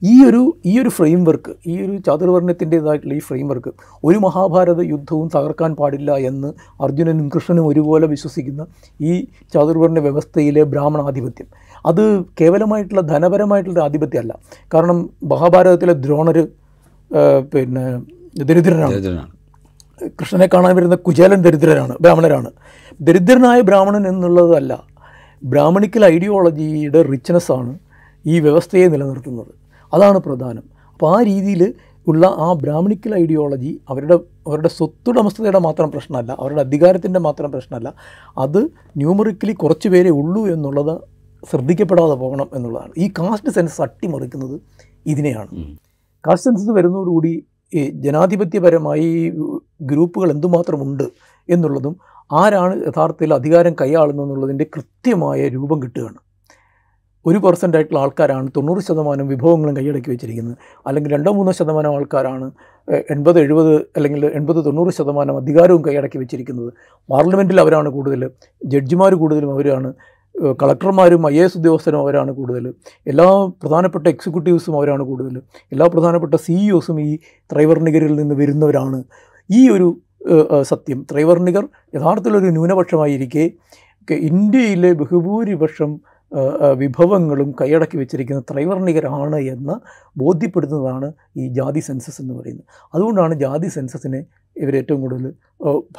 [0.03, 3.71] ഈ ഒരു ഈ ഒരു ഫ്രെയിം വർക്ക് ഈ ഒരു ചാതുർവർണത്തിന്റെതായിട്ടുള്ള ഈ ഫ്രെയിം വർക്ക്
[4.03, 6.49] ഒരു മഹാഭാരത യുദ്ധവും തകർക്കാൻ പാടില്ല എന്ന്
[6.83, 8.65] അർജുനനും കൃഷ്ണനും ഒരുപോലെ വിശ്വസിക്കുന്ന
[8.99, 9.13] ഈ
[9.53, 11.47] ചാതുർവർണ വ്യവസ്ഥയിലെ ബ്രാഹ്മണാധിപത്യം.
[11.85, 12.03] അത്
[12.41, 14.33] കേവലമായിട്ടുള്ള ധനപരമായിട്ടുള്ള ആധിപത്യമല്ല.
[14.73, 16.39] കാരണം മഹാഭാരതത്തിലെ ദ്രോണർ
[17.53, 17.85] പിന്നെ
[18.49, 18.93] ദരിദ്രനാണ്.
[20.19, 22.49] കൃഷ്ണനെ കാണാൻ വരുന്ന കുചേലൻ ദരിദ്രനാണ് ബ്രാഹ്മണരാണ്
[22.99, 24.73] ദരിദ്രനായ ബ്രാഹ്മണൻ എന്നുള്ളതല്ല
[25.43, 27.71] ബ്രാഹ്മണിക്കൽ ഐഡിയോളജിയുടെ റിച്ച്നെസ് ആണ്
[28.25, 29.51] ഈ വ്യവസ്ഥയെ നിലനിർത്തുന്നത്.
[29.93, 30.63] അതാണ് പ്രധാനം.
[30.91, 31.73] അപ്പോൾ ആ രീതിയിൽ
[32.07, 34.13] ഉള്ള ആ ബ്രാഹ്മണിക്കൽ ഐഡിയോളജി അവരുടെ
[34.47, 37.93] അവരുടെ സ്വത്തുടമസ്ഥതയുടെ മാത്രം പ്രശ്നമല്ല അവരുടെ അധികാരത്തിന്റെ മാത്രം പ്രശ്നമല്ല
[38.37, 38.59] അത്
[38.97, 40.93] ന്യൂമറിക്കലി കുറച്ച് പേരേ ഉള്ളൂ എന്നുള്ളത്
[41.49, 42.91] ശ്രദ്ധിക്കപ്പെടാതെ പോകണം എന്നുള്ളതാണ്.
[42.97, 44.61] ഈ കാസ്റ്റ് സെൻസ് അട്ടിമറിക്കുന്നത്
[45.05, 45.49] ഇതിനെയാണ്.
[46.27, 47.43] കാസ്റ്റ് സെൻസസ് വരുന്നതോടുകൂടി
[47.91, 49.33] ജനാധിപത്യപരമായി
[49.81, 51.03] ഗ്രൂപ്പുകൾ എന്തുമാത്രമുണ്ട്
[51.49, 51.95] എന്നുള്ളതും
[52.31, 56.19] ആരാണ് യഥാർത്ഥത്തിൽ അധികാരം കൈയാളുന്നതെന്നുള്ളതിന്റെ കൃത്യമായ രൂപം കിട്ടുകയാണ്.
[57.25, 60.55] ഒരു പെർസെന്റ് ആയിട്ടുള്ള ആൾക്കാരാണ് തൊണ്ണൂറ് ശതമാനം വിഭവങ്ങളും കൈയടക്കി വെച്ചിരിക്കുന്നത്.
[60.87, 62.47] അല്ലെങ്കിൽ രണ്ടോ മൂന്നോ ശതമാനം ആൾക്കാരാണ്
[63.13, 66.69] എൺപത് എഴുപത് അല്ലെങ്കിൽ എൺപത് തൊണ്ണൂറ് ശതമാനം അധികാരവും കൈയടക്കി വെച്ചിരിക്കുന്നത്.
[67.09, 68.23] പാർലമെന്റിൽ അവരാണ് കൂടുതൽ
[68.73, 69.91] ജഡ്ജിമാർ കൂടുതലും അവരാണ്
[70.61, 72.63] കളക്ടർമാരും ഐ എസ് ഉദ്യോഗസ്ഥരും അവരാണ് കൂടുതൽ
[73.07, 73.27] എല്ലാ
[73.63, 75.35] പ്രധാനപ്പെട്ട എക്സിക്യൂട്ടീവ്സും അവരാണ് കൂടുതൽ
[75.71, 77.11] എല്ലാ പ്രധാനപ്പെട്ട സിഇഒസും ഈ
[77.51, 78.99] ത്രൈവർണികരിൽ നിന്ന് വരുന്നവരാണ്.
[79.49, 79.87] ഈ ഒരു
[80.71, 81.63] സത്യം ത്രൈവർണികർ
[81.95, 83.45] യഥാർത്ഥത്തിലൊരു ന്യൂനപക്ഷമായിരിക്കെ
[84.29, 85.91] ഇന്ത്യയിലെ ബഹുഭൂരിപക്ഷം
[86.77, 89.73] വിഭവങ്ങളും കൈയടക്കി വെച്ചിരിക്കുന്ന ത്രൈവർണികരാണ് എന്ന്
[90.19, 92.65] ബോധ്യപ്പെടുത്തുന്നതാണ് ഈ ജാതി സെൻസസ് എന്ന് പറയുന്നത്.
[92.93, 94.25] അതുകൊണ്ടാണ് ജാതി സെൻസസിനെ
[94.57, 95.33] ഇവരേറ്റവും കൂടുതൽ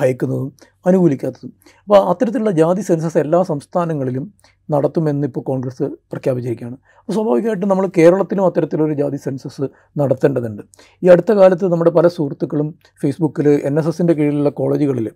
[0.00, 0.52] ഭയക്കുന്നതും
[0.86, 1.52] അനുകൂലിക്കാത്തതും.
[1.82, 4.32] അപ്പോൾ അത്തരത്തിലുള്ള ജാതി സെൻസസ് എല്ലാ സംസ്ഥാനങ്ങളിലും
[4.70, 6.76] നടത്തുമെന്ന് ഇപ്പോൾ കോൺഗ്രസ് പ്രഖ്യാപിച്ചിരിക്കുകയാണ്.
[7.00, 9.62] അപ്പോൾ സ്വാഭാവികമായിട്ടും നമ്മൾ കേരളത്തിലും അത്തരത്തിലൊരു ജാതി സെൻസസ്
[9.98, 10.62] നടത്തേണ്ടതുണ്ട്.
[11.02, 15.10] ഈ അടുത്ത കാലത്ത് നമ്മുടെ പല സുഹൃത്തുക്കളും ഫേസ്ബുക്കിൽ എൻ എസ് എസിന്റെ കീഴിലുള്ള കോളേജുകളിൽ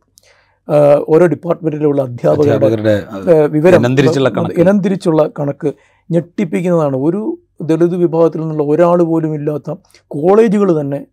[1.09, 2.97] ഓരോ ഡിപ്പാർട്ട്മെന്റിലുള്ള അധ്യാപകരുടെ
[3.47, 3.85] വിവരം
[4.59, 5.73] ഇനന്തിരിച്ചുള്ള കണക്ക്.
[6.11, 9.71] ഞെട്ടിപ്പിക്കുന്നതാണ് ഒരു ദളിത് വിഭാഗത്തിൽ നിന്നുള്ള ഒരാൾ പോലും ഇല്ലാത്ത
[10.07, 11.07] കോളേജുകൾ തന്നെ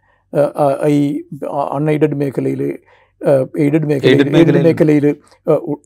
[0.88, 1.24] ഈ
[1.72, 2.62] അൺഎയ്ഡഡ് മേഖലയിൽ
[3.60, 4.64] എയ്ഡഡ് മേഖലയിൽ എയ്ഡഡ് മേഖലയിൽ.
[4.64, 5.06] മേഖലയിൽ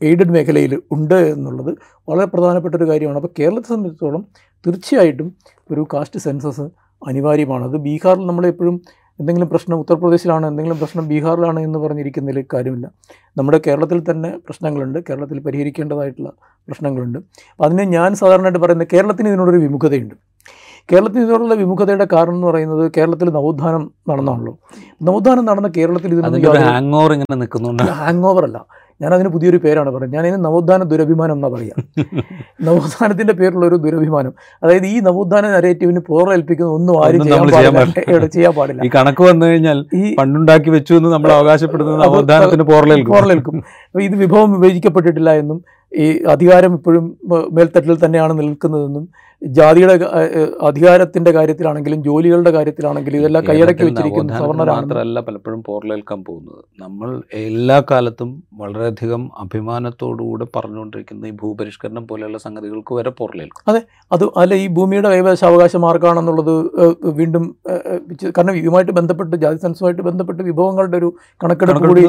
[0.02, 1.70] എയ്ഡഡ് മേഖലയിൽ ഉണ്ട് എന്നുള്ളത്
[2.08, 4.24] വളരെ പ്രധാനപ്പെട്ട ഒരു കാര്യമാണ് അപ്പോൾ കേരളത്തെ സംബന്ധിച്ചിടത്തോളം
[4.66, 5.34] തീർച്ചയായിട്ടും
[5.70, 6.66] ഒരു കാസ്റ്റ് സെൻസസ്
[7.06, 8.80] അനിവാര്യമാണ് അത് ബീഹാറിൽ നമ്മളെപ്പോഴും
[9.20, 12.86] എന്തെങ്കിലും പ്രശ്നം ഉത്തർപ്രദേശിലാണ് എന്തെങ്കിലും പ്രശ്നം ബീഹാറിലാണ് എന്ന് പറഞ്ഞിരിക്കുന്നതിൽ കാര്യമില്ല.
[13.38, 14.98] നമ്മുടെ കേരളത്തിൽ തന്നെ പ്രശ്നങ്ങളുണ്ട്.
[15.10, 16.32] കേരളത്തിൽ പരിഹരിക്കേണ്ടതായിട്ടുള്ള
[16.68, 17.18] പ്രശ്നങ്ങളുണ്ട്.
[17.18, 20.14] അപ്പോൾ അതിനെ ഞാൻ സാധാരണയായിട്ട് പറയുന്നത് കേരളത്തിന് ഇതിനോടൊരു വിമുഖതയുണ്ട്.
[20.92, 24.58] കേരളത്തിന് ഇതിനോടുള്ള വിമുഖതയുടെ കാരണം എന്ന് പറയുന്നത് കേരളത്തിൽ നവോത്ഥാനം നടന്നാണല്ലോ.
[25.02, 27.82] നവോത്ഥാനം നടന്ന കേരളത്തിൽ ഇതിനോട് ഇതിനൊന്നും ഹാങ് ഓവർ ഇങ്ങനെ നിൽക്കുന്നുണ്ട്.
[27.82, 28.66] ഹാങ് ഓവർ അല്ല.
[29.00, 31.76] ഞാനതിന് പുതിയൊരു പേരാണ് പറയുന്നത് ഞാനതിന് നവോത്ഥാന ദുരഭിമാനം എന്നാ പറയുക
[32.66, 34.32] നവോത്ഥാനത്തിന്റെ പേരിലുള്ള ഒരു ദുരഭിമാനം.
[34.62, 38.28] അതായത് ഈ നവോത്ഥാന നരേറ്റീവിന് പോറേൽപ്പിക്കുന്ന ഒന്നും ആരും ചെയ്യാൻ പാടില്ല.
[38.36, 38.80] ചെയ്യാൻ പാടില്ല.
[38.86, 43.56] ഈ കണക്ക് വന്നു കഴിഞ്ഞാൽ ഈ പണ്ടുണ്ടാക്കി വെച്ചു എന്ന് നമ്മൾ അവകാശപ്പെടുന്നത് നവോത്ഥാനത്തിന് പോറലേൽക്കും പോറലേൽക്കും
[44.08, 45.60] ഇത് വിഭവം വിഭജിക്കപ്പെട്ടിട്ടില്ല എന്നും
[45.92, 47.06] ഈ അധികാരം ഇപ്പോഴും
[47.56, 49.06] മേൽത്തട്ടിൽ തന്നെയാണ് നിൽക്കുന്നതെന്നും
[49.42, 49.94] ജാതിയുടെ
[50.68, 56.60] അധികാരത്തിന്റെ കാര്യത്തിലാണെങ്കിലും ജോലികളുടെ കാര്യത്തിലാണെങ്കിലും ഇതെല്ലാം കൈയടക്കി വെച്ചിരിക്കുന്ന മാത്രമല്ല പലപ്പോഴും പോർലേൽക്കാൻ പോകുന്നത്.
[56.82, 57.08] നമ്മൾ
[57.48, 58.30] എല്ലാ കാലത്തും
[58.62, 63.64] വളരെയധികം അഭിമാനത്തോടുകൂടെ പറഞ്ഞുകൊണ്ടിരിക്കുന്ന ഈ ഭൂപരിഷ്കരണം പോലെയുള്ള സംഗതികൾക്ക് വരെ പോറലേൽക്കും
[64.12, 66.52] അത് അല്ല ഈ ഭൂമിയുടെ കൈവശാവകാശം ആർക്കാണെന്നുള്ളത്
[67.20, 67.46] വീണ്ടും
[68.36, 71.10] കാരണം ഇതുമായിട്ട് ബന്ധപ്പെട്ട് ജാതി സെൻസുമായിട്ട് ബന്ധപ്പെട്ട് വിഭവങ്ങളുടെ ഒരു
[71.44, 72.04] കണക്കെടുപ്പ് കൂടി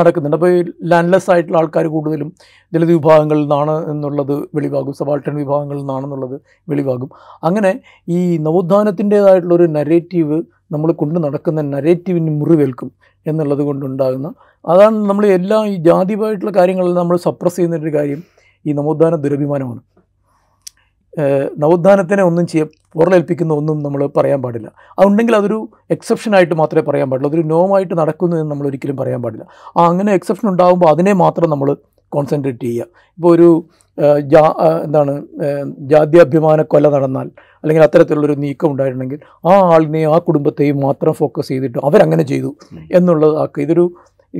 [0.00, 0.36] നടക്കുന്നുണ്ട്.
[0.38, 0.60] അപ്പോൾ ഈ
[0.94, 2.30] ലാൻഡ്ലെസ് ആയിട്ടുള്ള ആൾക്കാർ കൂടുതലും
[2.72, 4.92] ദളിത് വിഭാഗങ്ങളിൽ നിന്നാണ് എന്നുള്ളത് വെളിവാകും.
[4.92, 7.10] സബാൾട്ടൺ വിഭാഗങ്ങളിൽ നിന്നാണെന്നുള്ളത് വെളിവാകും.
[7.44, 7.72] അങ്ങനെ
[8.08, 10.42] ഈ നവോത്ഥാനത്തിന്റേതായിട്ടുള്ള ഒരു നരേറ്റീവ്
[10.72, 12.90] നമ്മൾ കൊണ്ട് നടക്കുന്ന നരേറ്റീവിന് മുറിവേൽക്കും
[13.26, 14.28] എന്നുള്ളത് കൊണ്ടുണ്ടാകുന്ന
[14.68, 18.20] അതാണ് നമ്മൾ എല്ലാ ഈ ജാതിപരമായിട്ടുള്ള കാര്യങ്ങളിൽ നമ്മൾ സപ്രസ് ചെയ്യുന്ന ഒരു കാര്യം
[18.66, 19.80] ഈ നവോത്ഥാന ദുരഭിമാനമാണ്.
[21.58, 22.64] നവോത്ഥാനത്തിനെ ഒന്നും ചെയ്യ
[22.96, 24.68] പുറലേൽപ്പിക്കുന്ന ഒന്നും നമ്മൾ പറയാൻ പാടില്ല.
[24.98, 25.58] അതുണ്ടെങ്കിൽ അതൊരു
[25.90, 27.30] എക്സെപ്ഷൻ ആയിട്ട് മാത്രമേ പറയാൻ പാടുള്ളൂ.
[27.30, 29.44] അതൊരു നോമായിട്ട് നടക്കുന്നു എന്ന് നമ്മൾ ഒരിക്കലും പറയാൻ പാടില്ല.
[29.76, 31.76] ആ അങ്ങനെ എക്സെപ്ഷൻ ഉണ്ടാകുമ്പോൾ അതിനെ മാത്രം നമ്മൾ
[32.12, 32.86] കോൺസെൻട്രേറ്റ് ചെയ്യുക.
[33.18, 33.48] ഇപ്പോൾ ഒരു
[34.32, 34.42] ജാ
[34.84, 35.22] എന്താണ്
[35.78, 37.26] ജാത്യാഭിമാന കൊല നടന്നാൽ
[37.64, 42.56] അല്ലെങ്കിൽ അത്തരത്തിലുള്ളൊരു നീക്കം ഉണ്ടായിട്ടുണ്ടെങ്കിൽ ആ ആളിനെയും ആ കുടുംബത്തെയും മാത്രം ഫോക്കസ് ചെയ്തിട്ട് അവരങ്ങനെ ചെയ്തു
[42.92, 43.84] എന്നുള്ളത് ആക്കുക ഇതൊരു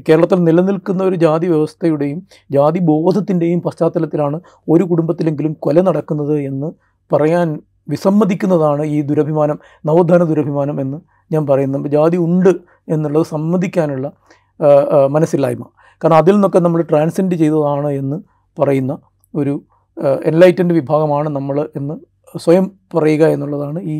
[0.08, 2.18] കേരളത്തിൽ നിലനിൽക്കുന്ന ഒരു ജാതി വ്യവസ്ഥയുടെയും
[2.50, 6.70] ജാതി ബോധത്തിന്റെയും പശ്ചാത്തലത്തിലാണ് ഒരു കുടുംബത്തിലെങ്കിലും കൊല നടക്കുന്നത് എന്ന്
[7.10, 7.58] പറയാൻ
[7.88, 10.98] വിസമ്മതിക്കുന്നതാണ് ഈ ദുരഭിമാനം നവോത്ഥാന ദുരഭിമാനം എന്ന്
[11.32, 12.52] ഞാൻ പറയുന്നു ജാതി ഉണ്ട്
[12.88, 14.12] എന്നുള്ളത് സമ്മതിക്കാനുള്ള
[15.10, 15.64] മനസ്സില്ലായ്മ.
[16.02, 18.16] കാരണം അതിൽ നിന്നൊക്കെ നമ്മൾ ട്രാൻസെൻഡ് ചെയ്തതാണ് എന്ന്
[18.60, 18.98] പറയുന്ന
[19.34, 19.54] ഒരു
[20.24, 21.94] എൻലൈറ്റൻഡ് വിഭാഗമാണ് നമ്മൾ എന്ന്
[22.38, 23.96] സ്വയം പറയുക എന്നുള്ളതാണ് ഈ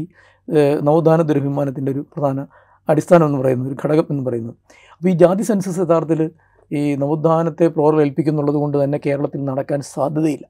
[0.83, 2.47] നവോത്ഥാന ദുരഭിമാനത്തിന്റെ ഒരു പ്രധാന
[2.88, 4.54] അടിസ്ഥാനം എന്ന് പറയുന്നത് ഒരു ഘടകം എന്ന് പറയുന്നത്.
[4.97, 6.30] അപ്പോൾ ഈ ജാതി സെൻസസ് യഥാർത്ഥത്തിൽ
[6.71, 10.47] ഈ നവോത്ഥാനത്തെ പ്രോറലേൽപ്പിക്കുന്നുള്ളത് കൊണ്ട് തന്നെ കേരളത്തിൽ നടക്കാൻ സാധ്യതയില്ല.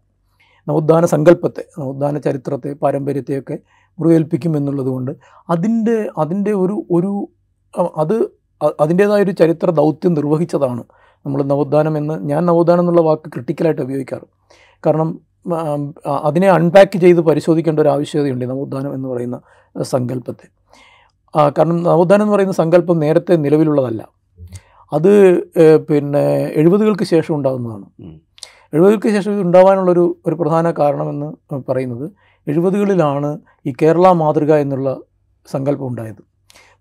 [0.69, 3.59] നവോത്ഥാന സങ്കല്പത്തെ നവോത്ഥാന ചരിത്രത്തെ പാരമ്പര്യത്തെയൊക്കെ
[3.99, 5.13] മുറിവേൽപ്പിക്കും എന്നുള്ളതുകൊണ്ട്
[5.51, 7.29] അതിന്റെ അതിന്റെ ഒരു ഒരു
[7.97, 8.15] അത്
[8.61, 10.83] അതിന്റേതായ അതിന്റേതായൊരു ചരിത്ര ദൗത്യം നിർവഹിച്ചതാണ്
[11.27, 14.27] നമ്മൾ നവോത്ഥാനം എന്ന് ഞാൻ നവോത്ഥാനം എന്നുള്ള വാക്ക് ക്രിട്ടിക്കലായിട്ട് ഉപയോഗിക്കാറ്.
[14.87, 15.21] കാരണം
[16.29, 19.41] അതിനെ അൺപാക്ക് ചെയ്ത് പരിശോധിക്കേണ്ട ഒരു ആവശ്യകതയുണ്ട് നവോത്ഥാനം എന്ന് പറയുന്ന
[19.83, 20.47] സങ്കല്പത്തെ.
[21.59, 24.03] കാരണം നവോത്ഥാനം എന്ന് പറയുന്ന സങ്കല്പം നേരത്തെ നിലവിലുള്ളതല്ല.
[24.93, 25.13] അത്
[25.89, 26.25] പിന്നെ
[26.61, 27.87] എഴുപതുകൾക്ക് ശേഷം ഉണ്ടാകുന്നതാണ്.
[28.75, 32.11] എഴുപതുകൾക്ക് ശേഷം ഇത് ഉണ്ടാവാനുള്ളൊരു ഒരു പ്രധാന കാരണമെന്ന് പറയുന്നത്
[32.49, 35.01] എഴുപതുകളിലാണ് ഈ കേരള മാതൃക എന്നുള്ള
[35.49, 36.23] സങ്കല്പം ഉണ്ടായത്.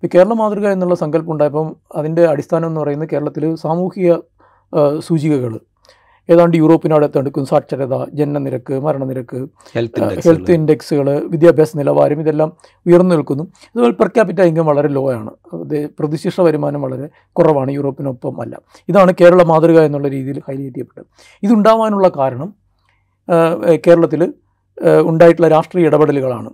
[0.03, 4.13] ഇപ്പോൾ കേരള മാതൃക എന്നുള്ള സങ്കല്പം ഉണ്ടായപ്പം അതിന്റെ അടിസ്ഥാനം എന്ന് പറയുന്നത് കേരളത്തിൽ സാമൂഹിക
[4.99, 5.53] സൂചികകൾ
[6.29, 9.39] ഏതാണ്ട് യൂറോപ്പിനോട് യൂറോപ്പിനടുത്തെടുക്കും സാക്ഷരത ജനനനിരക്ക് മരണനിരക്ക്
[9.75, 12.49] ഹെൽത്ത് ഇൻഡെക്സുകൾ വിദ്യാഭ്യാസ നിലവാരം ഇതെല്ലാം
[12.85, 13.43] ഉയർന്നു നിൽക്കുന്നു.
[13.73, 15.31] അതുപോലെ പെർ ക്യാപിറ്റ ഇൻകം വളരെ ലോ ആണ്.
[15.53, 18.55] അത് പ്രതിശിഷ്ട വരുമാനം വളരെ കുറവാണ് യൂറോപ്പിനൊപ്പം അല്ല.
[18.89, 21.05] ഇതാണ് കേരള മാതൃക എന്നുള്ള രീതിയിൽ ഹൈലൈറ്റ് ചെയ്യപ്പെട്ടത്.
[21.43, 22.51] ഇതുണ്ടാവാനുള്ള കാരണം
[23.87, 24.33] കേരളത്തിൽ
[25.05, 26.49] ഉണ്ടായിട്ടുള്ള രാഷ്ട്രീയ ഇടപെടലുകളാണ്.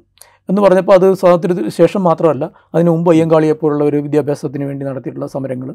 [0.50, 5.70] എന്ന് പറഞ്ഞപ്പോൾ അത് സ്വാതന്ത്ര്യത്തിന് ശേഷം മാത്രമല്ല അതിനു മുമ്പ് അയ്യങ്കാളിയെപ്പോലുള്ള ഒരു വിദ്യാഭ്യാസത്തിന് വേണ്ടി നടത്തിയിട്ടുള്ള സമരങ്ങൾ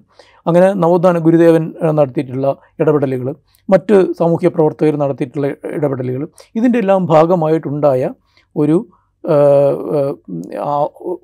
[0.46, 3.34] അങ്ങനെ നവോത്ഥാന ഗുരുദേവൻ നടത്തിയിട്ടുള്ള ഇടപെടലുകൾ
[3.68, 8.10] മറ്റ് സാമൂഹ്യ പ്രവർത്തകർ നടത്തിയിട്ടുള്ള ഇടപെടലുകൾ ഇതിന്റെ എല്ലാം ഭാഗമായിട്ടുണ്ടായ
[8.56, 8.86] ഒരു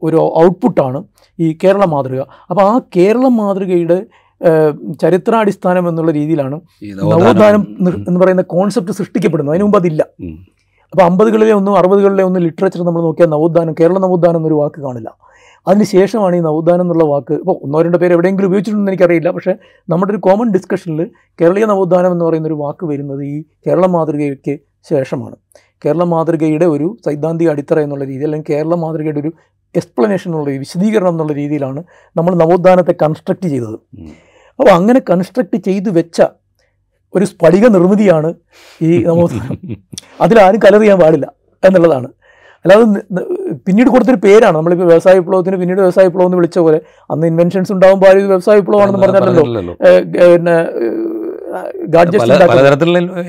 [0.02, 1.04] ഒരു ഔട്ട്പുട്ടാണ്
[1.38, 2.22] ഈ കേരള മാതൃക.
[2.50, 4.06] അപ്പോൾ ആ കേരള മാതൃകയുടെ
[5.02, 6.56] ചരിത്രാടിസ്ഥാനം എന്നുള്ള രീതിയിലാണ്
[7.12, 7.62] നവോത്ഥാനം.
[8.08, 9.54] എന്ന് പറയുന്ന കോൺസെപ്റ്റ് സൃഷ്ടിക്കപ്പെടുന്നത്.
[9.54, 10.02] അതിനു മുമ്പ് അതില്ല.
[10.92, 15.16] അപ്പോൾ അമ്പതുകളിലെ ഒന്നും അറുപതുകളിലെ ഒന്നും ലിറ്ററേച്ചർ നമ്മൾ നോക്കിയാൽ നവോത്ഥാനം കേരള നവോത്ഥാനം എന്നൊരു വാക്ക് കാണില്ല.
[15.68, 19.30] അതിനുശേഷമാണ് ഈ നവോത്ഥാനം എന്നുള്ള വാക്ക് ഇപ്പോൾ ഒന്നോ രണ്ടോ പേര് എവിടെയെങ്കിലും ഉപയോഗിച്ചിട്ടുണ്ടെന്ന് എനിക്കറിയില്ല.
[19.30, 19.54] പക്ഷേ
[19.88, 24.58] നമ്മുടെ ഒരു കോമൺ ഡിസ്കഷനിൽ കേരളീയ നവോത്ഥാനം എന്ന് പറയുന്ന ഒരു വാക്ക് വരുന്നത് ഈ കേരള മാതൃകയ്ക്ക്
[24.90, 25.36] ശേഷമാണ്.
[25.84, 29.32] കേരള മാതൃകയുടെ ഒരു സൈദ്ധാന്തിക അടിത്തറ എന്നുള്ള രീതി അല്ലെങ്കിൽ കേരള മാതൃകയുടെ ഒരു
[29.74, 31.84] എക്സ്പ്ലനേഷൻ എന്നുള്ള രീതി വിശദീകരണം എന്നുള്ള രീതിയിലാണ്
[32.16, 33.78] നമ്മൾ നവോത്ഥാനത്തെ കൺസ്ട്രക്റ്റ് ചെയ്തത്.
[34.58, 36.22] അപ്പോൾ അങ്ങനെ കൺസ്ട്രക്റ്റ് ചെയ്തു വെച്ച
[37.16, 38.30] ഒരു സ്ഫടിക നിർമ്മിതിയാണ്
[38.88, 39.58] ഈ നമോസ്കാരം
[40.24, 41.26] അതിലാരും കലറിയാൻ പാടില്ല
[41.62, 42.08] എന്നുള്ളതാണ്.
[42.64, 42.84] അല്ലാതെ
[43.66, 44.54] പിന്നീട് കൊടുത്തൊരു പേരാണ്.
[44.58, 46.78] നമ്മളിപ്പോൾ വ്യവസായ വിപ്ലവത്തിന് പിന്നീട് വ്യവസായ വിപ്ലവം എന്ന് വിളിച്ച പോലെ
[47.12, 49.44] അന്ന് ഇൻവെൻഷൻസ് ഉണ്ടാകുമ്പോൾ ആരും ഒരു വ്യവസായ വിപ്ലവമാണെന്ന് പറഞ്ഞല്ലോ
[50.34, 50.56] പിന്നെ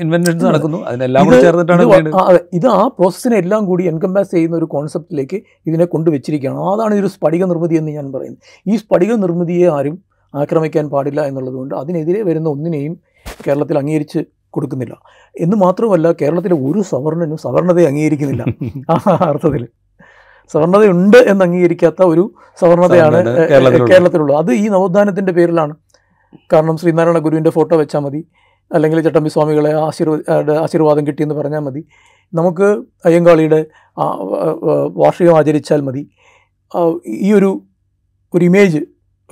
[0.04, 0.78] ഇൻവെൻഷൻസ് നടക്കുന്നു.
[0.88, 1.82] അതിനെല്ലാം കൂടി ചേർന്നിട്ടാണ്.
[2.58, 6.60] ഇത് ആ പ്രോസസ്സിനെ എല്ലാം കൂടി എൻകംപാസ് ചെയ്യുന്ന ഒരു കോൺസെപ്റ്റിലേക്ക് ഇതിനെ കൊണ്ടുവച്ചിരിക്കുകയാണ്.
[6.72, 8.42] അതാണ് ഇതൊരു സ്ഫടിക നിർമ്മിതി എന്ന് ഞാൻ പറയുന്നത്.
[8.70, 9.96] ഈ സ്ഫടിക നിർമ്മിതിയെ ആരും
[10.34, 12.96] ആക്രമിക്കാൻ പാടില്ല എന്നുള്ളതുകൊണ്ട് അതിനെതിരെ വരുന്ന ഒന്നിനെയും
[13.46, 14.18] കേരളത്തിൽ അംഗീകരിച്ച്
[14.50, 14.94] കൊടുക്കുന്നില്ല.
[15.40, 18.44] എന്ന് മാത്രമല്ല കേരളത്തിലെ ഒരു സവർണനും സവർണതയെ അംഗീകരിക്കുന്നില്ല.
[18.90, 19.66] ആ അർത്ഥത്തിൽ
[20.52, 24.38] സവർണതയുണ്ട് എന്ന് അംഗീകരിക്കാത്ത ഒരു സവർണതയാണ് സവർണത കേരളത്തിലുള്ളത്.
[24.38, 25.74] അത് ഈ നവോത്ഥാനത്തിന്റെ പേരിലാണ്.
[26.52, 28.28] കാരണം ശ്രീനാരായണ ഗുരുവിന്റെ ഫോട്ടോ വെച്ചാൽ മതി.
[28.74, 31.86] അല്ലെങ്കിൽ ചട്ടമ്പി സ്വാമികളെ ആശീർവാദ ആശീർവാദം കിട്ടിയെന്ന് പറഞ്ഞാൽ മതി.
[32.34, 32.68] നമുക്ക്
[33.04, 33.66] അയ്യങ്കാളിയുടെ
[34.96, 36.10] വാർഷികം ആചരിച്ചാൽ മതി.
[37.06, 37.62] ഈ ഒരു
[38.34, 38.80] ഒരു ഇമേജ്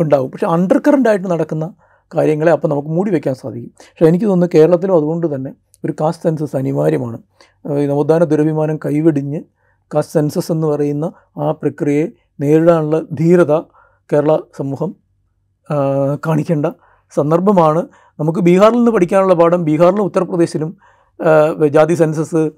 [0.00, 0.30] ഉണ്ടാവും.
[0.30, 1.74] പക്ഷെ അണ്ടർ കറന്റ് ആയിട്ട് നടക്കുന്ന
[2.14, 3.72] കാര്യങ്ങളെ അപ്പോൾ നമുക്ക് മൂടി വയ്ക്കാൻ സാധിക്കും.
[3.78, 5.50] പക്ഷേ എനിക്ക് തോന്നുന്നു കേരളത്തിലും അതുകൊണ്ട് തന്നെ
[5.84, 7.18] ഒരു കാസ്റ്റ് സെൻസസ് അനിവാര്യമാണ്.
[7.88, 9.40] നവോത്ഥാന ദുരഭിമാനം കൈവെടിഞ്ഞ്
[9.94, 12.06] കാസ്റ്റ് സെൻസസ് എന്ന് പറയുന്ന ആ പ്രക്രിയയെ
[12.40, 13.60] നേരിടാനുള്ള ധീരത
[14.12, 14.96] കേരള സമൂഹം
[16.26, 16.66] കാണിക്കേണ്ട
[17.14, 17.82] സന്ദർഭമാണ്.
[18.20, 20.76] നമുക്ക് ബീഹാറിൽ നിന്ന് പഠിക്കാനുള്ള പാഠം ബീഹാറിലും ഉത്തർപ്രദേശിലും
[21.68, 22.50] ജാതി സെൻസസ്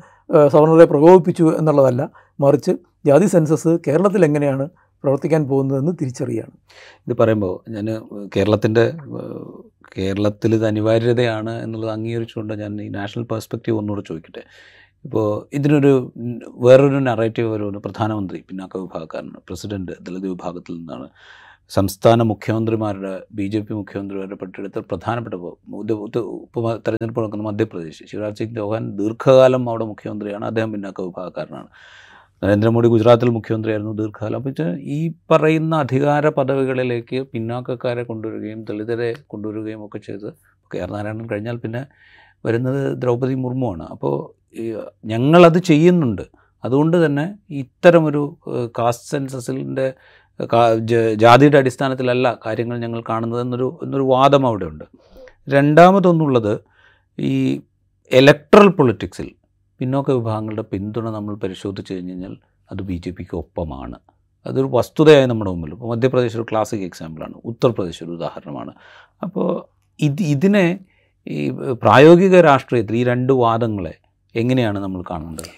[0.53, 2.11] സവർണരെ പ്രകോപിപ്പിച്ചു എന്നുള്ളതല്ല.
[2.41, 2.73] മറിച്ച്
[3.07, 4.69] ജാതി സെൻസസ് കേരളത്തിൽ എങ്ങനെയാണ്
[5.03, 6.55] പ്രവർത്തിക്കാൻ പോകുന്നതെന്ന് തിരിച്ചറിയാണ്.
[7.07, 7.87] ഇത് പറയുമ്പോൾ ഞാൻ
[8.37, 8.85] കേരളത്തിന്റെ
[9.97, 14.43] കേരളത്തിൽ ഇത് അനിവാര്യതയാണ് എന്നുള്ളത് അംഗീകരിച്ചുകൊണ്ട് ഞാൻ ഈ നാഷണൽ പെർസ്പെക്റ്റീവ് ഒന്നുകൂടെ ചോദിക്കട്ടെ.
[15.07, 15.27] ഇപ്പോൾ
[15.59, 15.93] ഇതിനൊരു
[16.67, 21.07] വേറൊരു നറേറ്റീവ് ഒരു പ്രധാനമന്ത്രി പിന്നാക്ക വിഭാഗക്കാരനാണ് പ്രസിഡന്റ് ദളിത് വിഭാഗത്തിൽ നിന്നാണ്
[21.77, 25.35] സംസ്ഥാന മുഖ്യമന്ത്രിമാരുടെ ബി ജെ പി മുഖ്യമന്ത്രിമാരുടെ പട്ടിയെടുത്ത് പ്രധാനപ്പെട്ട
[26.57, 28.03] ഉപ തെരഞ്ഞെടുപ്പ് നടക്കുന്ന മധ്യപ്രദേശ്.
[28.11, 31.69] ശിവരാജ് സിംഗ് ചൗഹാൻ ദീർഘകാലം അവിടെ മുഖ്യമന്ത്രിയാണ് അദ്ദേഹം പിന്നാക്ക വിഭാഗക്കാരനാണ്.
[32.43, 34.39] നരേന്ദ്രമോദി ഗുജറാത്തിൽ മുഖ്യമന്ത്രിയായിരുന്നു ദീർഘകാലം.
[34.41, 34.99] അപ്പോൾ ഈ
[35.31, 40.29] പറയുന്ന അധികാര പദവികളിലേക്ക് പിന്നാക്കക്കാരെ കൊണ്ടുവരികയും ദളിതരെ കൊണ്ടുവരികയും ഒക്കെ ചെയ്ത്
[40.71, 41.83] കെ ആർ നാരായണൻ കഴിഞ്ഞാൽ പിന്നെ
[42.45, 44.15] വരുന്നത് ദ്രൗപദി മുർമുവാണ് അപ്പോൾ
[45.05, 46.25] ഞങ്ങളത് ചെയ്യുന്നുണ്ട്.
[46.65, 47.25] അതുകൊണ്ട് തന്നെ
[47.63, 48.23] ഇത്തരമൊരു
[48.79, 49.87] കാസ്റ്റ് സെൻസസിന്റെ
[51.21, 54.85] ജാതിയുടെ അടിസ്ഥാനത്തിലല്ല കാര്യങ്ങൾ ഞങ്ങൾ കാണുന്നത് എന്നൊരു എന്നൊരു വാദം അവിടെ ഉണ്ട്
[55.49, 56.53] രണ്ടാമതൊന്നുള്ളത്
[57.19, 57.35] ഈ
[58.11, 59.29] ഇലക്ട്രൽ പൊളിറ്റിക്സിൽ
[59.81, 62.37] പിന്നോക്ക വിഭാഗങ്ങളുടെ പിന്തുണ നമ്മൾ പരിശോധിച്ച് കഴിഞ്ഞ് കഴിഞ്ഞാൽ
[62.73, 63.99] അത് ബി ജെ പിക്ക് ഒപ്പമാണ്.
[64.47, 65.71] അതൊരു വസ്തുതയായി നമ്മുടെ മുമ്പിൽ.
[65.73, 68.73] ഇപ്പോൾ മധ്യപ്രദേശ് ഒരു ക്ലാസിക് എക്സാമ്പിളാണ് ഉത്തർപ്രദേശ് ഒരു ഉദാഹരണമാണ്.
[69.23, 69.47] അപ്പോൾ
[70.01, 70.67] ഇത് ഇതിനെ
[71.27, 71.39] ഈ
[71.83, 73.95] പ്രായോഗിക രാഷ്ട്രീയത്തിൽ ഈ രണ്ട് വാദങ്ങളെ
[74.35, 75.51] എങ്ങനെയാണ് നമ്മൾ കാണേണ്ടത്?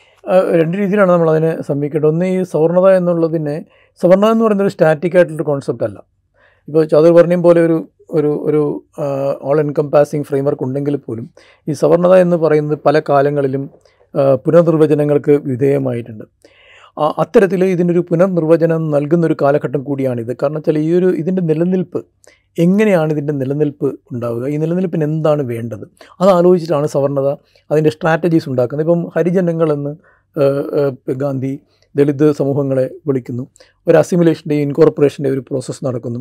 [0.61, 3.57] രണ്ട് രീതിയിലാണ് നമ്മൾ അതിനെ സമീപിക്കേണ്ടത് ഒന്ന് ഈ സവർണത എന്നുള്ളതിനെ
[4.01, 5.99] സവർണത എന്ന് പറയുന്നത് ഒരു സ്റ്റാറ്റിക് ആയിട്ടുള്ളൊരു കോൺസെപ്റ്റ് അല്ല.
[6.69, 7.79] ഇപ്പോൾ ചതുർ വർണിയം പോലെ ഒരു
[8.11, 8.61] ഒരു ഒരു
[9.43, 11.27] ഓൾ എൻകംപാസിങ് ഫ്രെയിംവർക്ക് ഉണ്ടെങ്കിൽ പോലും
[11.69, 13.65] ഈ സവർണത എന്ന് പറയുന്നത് പല കാലങ്ങളിലും
[14.15, 16.25] പുനർനിർവചനങ്ങൾക്ക് വിധേയമായിട്ടുണ്ട്.
[17.19, 20.33] അത്തരത്തിൽ ഇതിനൊരു പുനർനിർവചനം നൽകുന്നൊരു കാലഘട്ടം കൂടിയാണിത്.
[20.43, 22.05] കാരണം വെച്ചാൽ ഈ ഒരു ഇതിന്റെ നിലനിൽപ്പ്
[22.59, 24.49] എങ്ങനെയാണ് ഇതിന്റെ നിലനിൽപ്പ് ഉണ്ടാവുക?
[24.49, 25.85] ഈ നിലനിൽപ്പിന് എന്താണ് വേണ്ടത്?
[26.21, 27.29] അത് ആലോചിച്ചിട്ടാണ് സവർണത
[27.71, 28.87] അതിന്റെ സ്ട്രാറ്റജീസ് ഉണ്ടാക്കുന്നത്.
[28.87, 29.93] ഇപ്പം ഹരിജനങ്ങളെന്ന്
[31.23, 31.61] ഗാന്ധി
[31.97, 33.45] ദളിത് സമൂഹങ്ങളെ വിളിക്കുന്നു.
[33.89, 36.21] ഒരു അസിമുലേഷന്റെയും ഇൻകോർപ്പറേഷന്റെ ഒരു പ്രോസസ്സ് നടക്കുന്നു.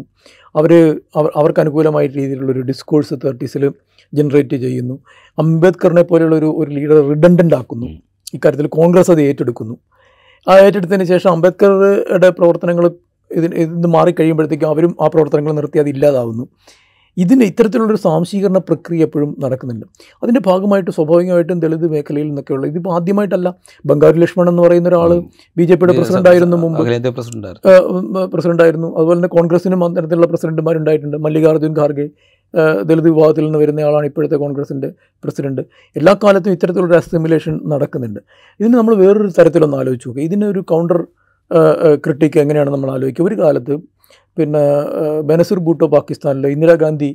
[0.56, 0.72] അവർ
[1.16, 3.66] അവർക്ക് അനുകൂലമായ രീതിയിലുള്ളൊരു ഡിസ്കോഴ്സ് തേർട്ടീസിൽ
[4.14, 5.00] ജനറേറ്റ് ചെയ്യുന്നു.
[5.40, 7.88] അംബേദ്കറിനെ പോലെയുള്ള ഒരു ഒരു ലീഡർ റിഡൻഡന്റ് ആക്കുന്നു.
[8.34, 9.78] ഇക്കാര്യത്തിൽ കോൺഗ്രസ് അത് ഏറ്റെടുക്കുന്നു.
[10.50, 12.92] ആ ഏറ്റെടുത്തതിന് ശേഷം അംബേദ്കറുടെ പ്രവർത്തനങ്ങൾ
[13.32, 16.50] ഇതിന് ഇത് മാറിക്കഴിയുമ്പോഴത്തേക്കും അവരും ആ പ്രവർത്തനങ്ങൾ നിർത്തി അത് ഇല്ലാതാവുന്നു.
[17.18, 19.86] ഇതിന് ഇത്തരത്തിലുള്ളൊരു സാംശീകരണ പ്രക്രിയ എപ്പോഴും നടക്കുന്നുണ്ട്.
[20.24, 23.54] അതിന്റെ ഭാഗമായിട്ട് സ്വാഭാവികമായിട്ടും ദളിത് മേഖലയിൽ നിന്നൊക്കെയുള്ള ഇതിപ്പോൾ ആദ്യമായിട്ടല്ല.
[23.86, 25.24] ബംഗാരു ലക്ഷ്മൺ എന്ന് പറയുന്ന ഒരാൾ
[25.58, 26.80] ബി ജെ പിയുടെ പ്രസിഡന്റ് ആയിരുന്നു മുമ്പ്.
[28.64, 28.98] ആയിരുന്നു.
[28.98, 31.18] അതുപോലെ തന്നെ കോൺഗ്രസിനും അത്തരത്തിലുള്ള പ്രസിഡന്റുമാരുണ്ടായിട്ടുണ്ട്.
[31.18, 32.10] മല്ലികാർജുൻ ഖാർഗെ.
[32.88, 34.90] ദളിത് വിഭാഗത്തിൽ നിന്ന് വരുന്നയാളാണ് ഇപ്പോഴത്തെ കോൺഗ്രസിന്റെ
[35.24, 35.64] പ്രസിഡന്റ്.
[36.00, 38.22] എല്ലാ കാലത്തും ഇത്തരത്തിലുള്ള അസിമുലേഷൻ നടക്കുന്നുണ്ട്.
[38.60, 41.00] ഇതിന് നമ്മൾ വേറൊരു തരത്തിലൊന്ന് ആലോചിച്ച് നോക്കുക ഇതിനൊരു കൗണ്ടർ
[42.06, 43.26] ക്രിട്ടിക്ക് എങ്ങനെയാണ് നമ്മൾ ആലോചിക്കുക.
[43.30, 43.76] ഒരു കാലത്ത്
[44.38, 44.64] പിന്നെ
[45.30, 47.12] ബനസുർ ബനസീർ പാകിസ്ഥാനിലെ ഇന്ദിരാഗാന്ധി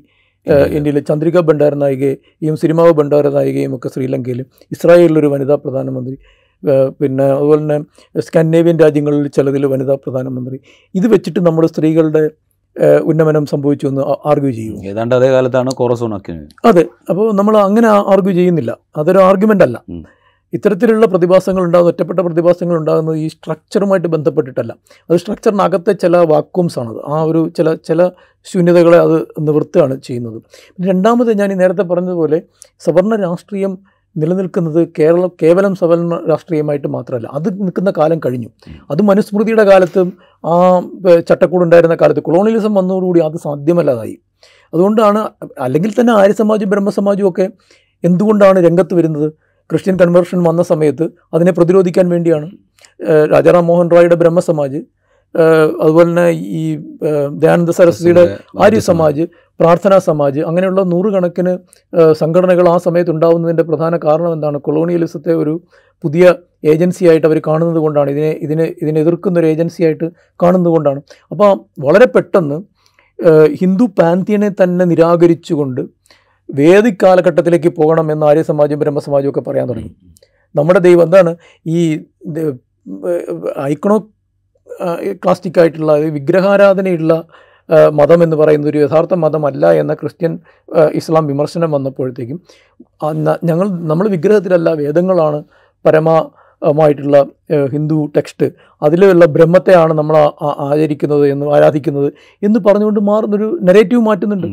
[0.76, 6.16] ഇന്ത്യയിലെ ചന്ദ്രിക ഭണ്ഡാര നായികയും സിനിമാവ് ഭണ്ഡാര നായികയും ഒക്കെ ശ്രീലങ്കയിലും ഇസ്രായേലിലൊരു വനിതാ പ്രധാനമന്ത്രി
[7.00, 7.78] പിന്നെ അതുപോലെ തന്നെ
[8.26, 10.56] സ്കാൻഡിനേവിയൻ രാജ്യങ്ങളിൽ ചിലതിൽ വനിതാ പ്രധാനമന്ത്രി.
[10.94, 12.22] ഇത് വെച്ചിട്ട് നമ്മുടെ സ്ത്രീകളുടെ
[12.80, 14.84] ഉന്നമനം സംഭവിച്ചു എന്ന് ആർഗ്യൂ ചെയ്യും.
[14.84, 16.84] ഏതാണ്ട് അതേ കാലത്താണ് കോറസോണക്കിന് അതെ.
[17.10, 18.78] അപ്പോൾ നമ്മൾ അങ്ങനെ ആർഗ്യൂ ചെയ്യുന്നില്ല.
[18.96, 19.82] അതൊരു ആർഗ്യുമെന്റ് അല്ല.
[20.52, 24.76] ഇത്തരത്തിലുള്ള പ്രതിഭാസങ്ങൾ ഉണ്ടാകുന്ന ഒറ്റപ്പെട്ട പ്രതിഭാസങ്ങൾ ഉണ്ടാകുന്നത് ഈ സ്ട്രക്ചറുമായിട്ട് ബന്ധപ്പെട്ടിട്ടല്ല.
[25.10, 28.10] അത് സ്ട്രക്ചറിനകത്തെ ചില വാക്വംസ് ആണത് ആ ഒരു ചില ചില
[28.44, 30.42] ശൂന്യതകളെ അത് നിവൃത്തുകയാണ് ചെയ്യുന്നത്.
[30.88, 32.42] രണ്ടാമത് ഞാൻ ഈ നേരത്തെ പറഞ്ഞതുപോലെ
[32.78, 33.78] സവർണ രാഷ്ട്രീയം
[34.16, 37.28] നിലനിൽക്കുന്നത് കേരളം കേവലം സവർണ രാഷ്ട്രീയമായിട്ട് മാത്രമല്ല.
[37.32, 38.48] അത് നിൽക്കുന്ന കാലം കഴിഞ്ഞു.
[38.90, 40.12] അത് മനുസ്മൃതിയുടെ കാലത്തും
[40.44, 44.16] ആ ചട്ടക്കൂട് ചട്ടക്കൂടുണ്ടായിരുന്ന കാലത്ത് കൊളോണിയലിസം വന്നതോടുകൂടി അത് സാധ്യമല്ലാതായി.
[44.72, 45.20] അതുകൊണ്ടാണ്
[45.60, 47.48] അല്ലെങ്കിൽ തന്നെ ആര്യ സമാജും ബ്രഹ്മസമാജും ഒക്കെ
[48.04, 49.28] എന്തുകൊണ്ടാണ് രംഗത്ത് വരുന്നത്?
[49.70, 52.50] ക്രിസ്ത്യൻ കൺവേർഷൻ വന്ന സമയത്ത് അതിനെ പ്രതിരോധിക്കാൻ വേണ്ടിയാണ്
[53.32, 54.80] രാജാറാം മോഹൻ റോയുടെ ബ്രഹ്മസമാജ്
[55.34, 56.76] അതുപോലെ തന്നെ ഈ
[57.42, 59.24] ദയാനന്ദ സരസ്വതിയുടെ ആര്യ സമാജ്
[59.60, 61.58] പ്രാർത്ഥനാ സമാജ് അങ്ങനെയുള്ള നൂറുകണക്കിന്
[62.12, 64.58] സംഘടനകൾ ആ സമയത്ത് ഉണ്ടാവുന്നതിന്റെ പ്രധാന കാരണം എന്താണ്?
[64.58, 65.62] കൊളോണിയലിസത്തെ ഒരു
[66.04, 68.10] പുതിയ ഏജൻസിയായിട്ട് അവർ കാണുന്നത് കൊണ്ടാണ്.
[68.10, 70.06] ഇതിനെ ഇതിനെ ഇതിനെ എതിർക്കുന്ന ഒരു ഏജൻസിയായിട്ട്
[70.42, 71.02] കാണുന്നത് കൊണ്ടാണ്.
[71.30, 72.58] അപ്പോൾ വളരെ പെട്ടെന്ന്
[73.60, 75.80] ഹിന്ദു പാന്തിയനെ തന്നെ നിരാകരിച്ചുകൊണ്ട്
[76.48, 79.92] വേദിക് കാലഘട്ടത്തിലേക്ക് പോകണം എന്ന് ആര്യ സമാജം ബ്രഹ്മസമാജം ഒക്കെ പറയാൻ തുടങ്ങി.
[80.56, 81.36] നമ്മുടെ ദൈവം എന്താണ്?
[81.66, 81.98] ഈ
[83.60, 83.96] ഐക്കണോ
[85.12, 87.24] ക്ലാസ്റ്റിക് ആയിട്ടുള്ള വിഗ്രഹാരാധനയുള്ള
[87.92, 90.38] മതം എന്ന് പറയുന്ന ഒരു യഥാർത്ഥ മതമല്ല എന്ന ക്രിസ്ത്യൻ
[90.92, 92.40] ഇസ്ലാം വിമർശനം വന്നപ്പോഴത്തേക്കും
[93.44, 95.42] ഞങ്ങൾ നമ്മൾ വിഗ്രഹത്തിലല്ല വേദങ്ങളാണ്
[95.86, 97.26] പരമമായിട്ടുള്ള
[97.72, 98.46] ഹിന്ദു ടെക്സ്റ്റ്.
[98.82, 100.16] അതിലുള്ള ബ്രഹ്മത്തെയാണ് നമ്മൾ
[100.60, 104.48] ആചരിക്കുന്നത് എന്ന് ആരാധിക്കുന്നത് എന്ന് പറഞ്ഞുകൊണ്ട് മാറുന്നൊരു നെറേറ്റീവ് മാറ്റുന്നുണ്ട്.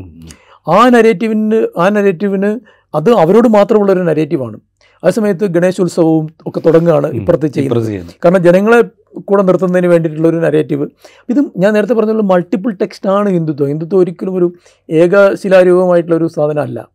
[0.68, 2.60] ആ നരേറ്റീവിന് ആ നരേറ്റീവിന്
[2.96, 4.58] അത് അവരോട് മാത്രമുള്ള ഒരു നരേറ്റീവാണ്
[5.04, 8.14] അതേസമയത്ത് ഗണേശോത്സവവും ഒക്കെ തുടങ്ങുകയാണ് ഇപ്പുറത്ത് ചെയ്യുന്നത്.
[8.26, 8.82] കാരണം ജനങ്ങളെ
[9.20, 10.88] കൂടെ നിർത്തുന്നതിന് വേണ്ടിയിട്ടുള്ള ഒരു നരേറ്റീവ്
[11.30, 13.68] ഇതും ഞാൻ നേരത്തെ പറഞ്ഞ മൾട്ടിപ്പിൾ ടെക്സ്റ്റാണ് ഹിന്ദുത്വം.
[13.68, 14.54] ഹിന്ദുത്വം ഒരിക്കലും ഒരു
[14.90, 16.88] ഏകശിലാരൂപമായിട്ടുള്ള ഒരു സാധനമല്ല.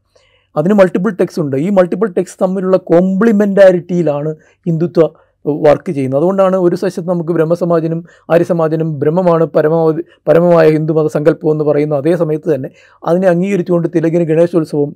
[0.57, 1.57] അതിന് മൾട്ടിപ്പിൾ ടെക്സ്റ്റ് ഉണ്ട്.
[1.57, 4.35] ഈ മൾട്ടിപ്പിൾ ടെക്സ്റ്റ് തമ്മിലുള്ള കോംപ്ലിമെന്റാരിറ്റിയിലാണ്
[4.67, 5.09] ഹിന്ദുത്വ
[5.45, 6.21] വർക്ക് ചെയ്യുന്നത്.
[6.21, 12.55] അതുകൊണ്ടാണ് ഒരു സശത്ത് നമുക്ക് ബ്രഹ്മസമാജനും ആര്യസമാജനും ബ്രഹ്മമാണ് പരമാവധി പരമമായ ഹിന്ദുമത സങ്കല്പം എന്ന് പറയുന്ന അതേ സമയത്ത്
[12.55, 12.71] തന്നെ
[13.07, 14.95] അതിനെ അംഗീകരിച്ചുകൊണ്ട് തിലകിന് ഗണേശോത്സവം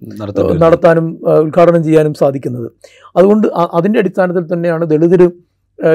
[0.59, 2.71] നടത്താനും ഉദ്ഘാടനം ചെയ്യാനും സാധിക്കുന്നത്.
[3.17, 5.33] അതുകൊണ്ട് അതിന്റെ അടിസ്ഥാനത്തിൽ തന്നെയാണ് ദളിതർ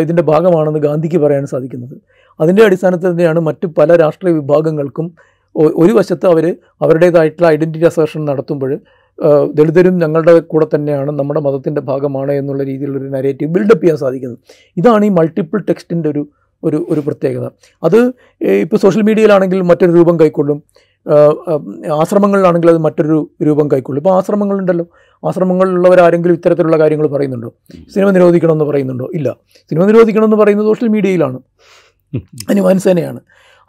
[0.02, 1.96] ഇതിന്റെ ഭാഗമാണെന്ന് ഗാന്ധിക്ക് പറയാൻ സാധിക്കുന്നത്.
[2.40, 5.08] അതിന്റെ അടിസ്ഥാനത്തിൽ തന്നെയാണ് മറ്റ് പല രാഷ്ട്രീയ വിഭാഗങ്ങൾക്കും
[5.56, 6.46] ഒരു വശത്ത് അവർ
[6.82, 8.72] അവരുടേതായിട്ടുള്ള ഐഡന്റിറ്റി അസേഷൻ നടത്തുമ്പോൾ
[9.54, 14.40] ദളിതരും ഞങ്ങളുടെ കൂടെ തന്നെയാണ് നമ്മുടെ മതത്തിന്റെ ഭാഗമാണ് എന്നുള്ള രീതിയിലുള്ളൊരു നരേറ്റീവ് ബിൽഡപ്പ് ചെയ്യാൻ സാധിക്കുന്നത്.
[14.78, 16.24] ഇതാണ് ഈ മൾട്ടിപ്പിൾ ടെക്സ്റ്റിന്റെ ഒരു
[16.64, 17.46] ഒരു ഒരു പ്രത്യേകത.
[17.84, 18.00] അത്
[18.64, 20.64] ഇപ്പോൾ സോഷ്യൽ മീഡിയയിലാണെങ്കിൽ മറ്റൊരു രൂപം കൈക്കൊള്ളും.
[21.94, 24.00] ആശ്രമങ്ങളിലാണെങ്കിൽ അത് മറ്റൊരു രൂപം കൈക്കൊള്ളും.
[24.00, 24.86] ഇപ്പോൾ ആശ്രമങ്ങളുണ്ടല്ലോ.
[25.28, 27.54] ആശ്രമങ്ങളിലുള്ളവരാരെങ്കിലും ഇത്തരത്തിലുള്ള കാര്യങ്ങൾ പറയുന്നുണ്ടോ?
[27.94, 29.10] സിനിമ നിരോധിക്കണമെന്ന് പറയുന്നുണ്ടോ?
[29.14, 29.36] ഇല്ല.
[29.70, 31.40] സിനിമ നിരോധിക്കണമെന്ന് പറയുന്നത് സോഷ്യൽ മീഡിയയിലാണ്.
[32.50, 33.20] ഹനുമാൻ സേനയാണ്.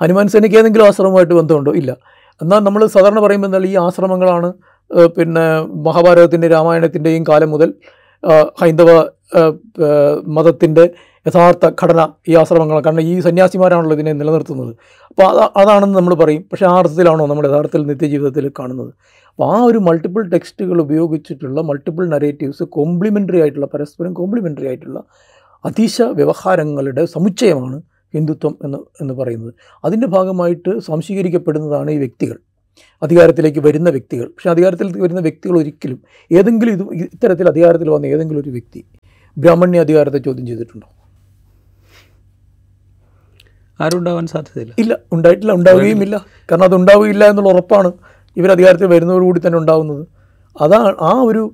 [0.03, 1.73] ഹനുമാൻ സേനയ്ക്ക് ഏതെങ്കിലും ആശ്രമമായിട്ട് ബന്ധമുണ്ടോ?
[1.73, 1.97] ഇല്ല.
[2.43, 4.53] എന്നാൽ നമ്മൾ സാധാരണ പറയുമ്പോൾ എന്നാൽ ഈ ആശ്രമങ്ങളാണ്
[5.07, 7.75] പിന്നെ മഹാഭാരതത്തിന്റെ രാമായണത്തിന്റെയും കാലം മുതൽ
[8.61, 9.07] ഹൈന്ദവ
[10.27, 10.91] മതത്തിന്റെ
[11.27, 14.75] യഥാർത്ഥ ഘടന ഈ ആശ്രമങ്ങൾ കാരണം ഈ സന്യാസിമാരാണല്ലോ ഇതിനെ നിലനിർത്തുന്നത്.
[15.11, 16.43] അപ്പോൾ അത് അതാണെന്ന് നമ്മൾ പറയും.
[16.43, 18.89] പക്ഷേ ആ അർത്ഥത്തിലാണോ നമ്മൾ യഥാർത്ഥത്തിൽ നിത്യജീവിതത്തിൽ കാണുന്നത്?
[19.31, 25.03] അപ്പോൾ ആ ഒരു മൾട്ടിപ്പിൾ ടെക്സ്റ്റുകൾ ഉപയോഗിച്ചിട്ടുള്ള മൾട്ടിപ്പിൾ നരേറ്റീവ്സ് കോംപ്ലിമെന്ററി ആയിട്ടുള്ള പരസ്പരം കോംപ്ലിമെന്ററി ആയിട്ടുള്ള
[25.65, 27.83] അതീശ വ്യവഹാരങ്ങളുടെ സമുച്ചയമാണ്
[28.15, 29.55] ഹിന്ദുത്വം എന്ന് എന്ന് പറയുന്നത്.
[29.85, 32.37] അതിന്റെ ഭാഗമായിട്ട് സംശീകരിക്കപ്പെടുന്നതാണ് ഈ വ്യക്തികൾ.
[33.03, 34.27] അധികാരത്തിലേക്ക് വരുന്ന വ്യക്തികൾ.
[34.27, 36.01] പക്ഷേ അധികാരത്തിലേക്ക് വരുന്ന വ്യക്തികൾ ഒരിക്കലും
[36.33, 38.85] ഏതെങ്കിലും ഇത് ഇത്തരത്തിൽ അധികാരത്തിൽ വന്ന ഏതെങ്കിലും ഒരു വ്യക്തി
[39.37, 40.89] ബ്രാഹ്മണ്യ അധികാരത്തെ ചോദ്യം ചെയ്തിട്ടുണ്ടോ?
[43.81, 44.75] ആരും ഉണ്ടാവാൻ സാധ്യതയില്ല.
[44.83, 46.17] ഇല്ല ഉണ്ടായിട്ടില്ല ഉണ്ടാവുകയും ഇല്ല
[46.51, 47.91] കാരണം അത് ഉണ്ടാവുകയില്ല എന്നുള്ള ഉറപ്പാണ്
[48.37, 50.03] ഇവർ അധികാരത്തിൽ വരുന്നതോടുകൂടി തന്നെ ഉണ്ടാവുന്നത്.
[50.65, 51.45] അതാണ് ആ ഒരു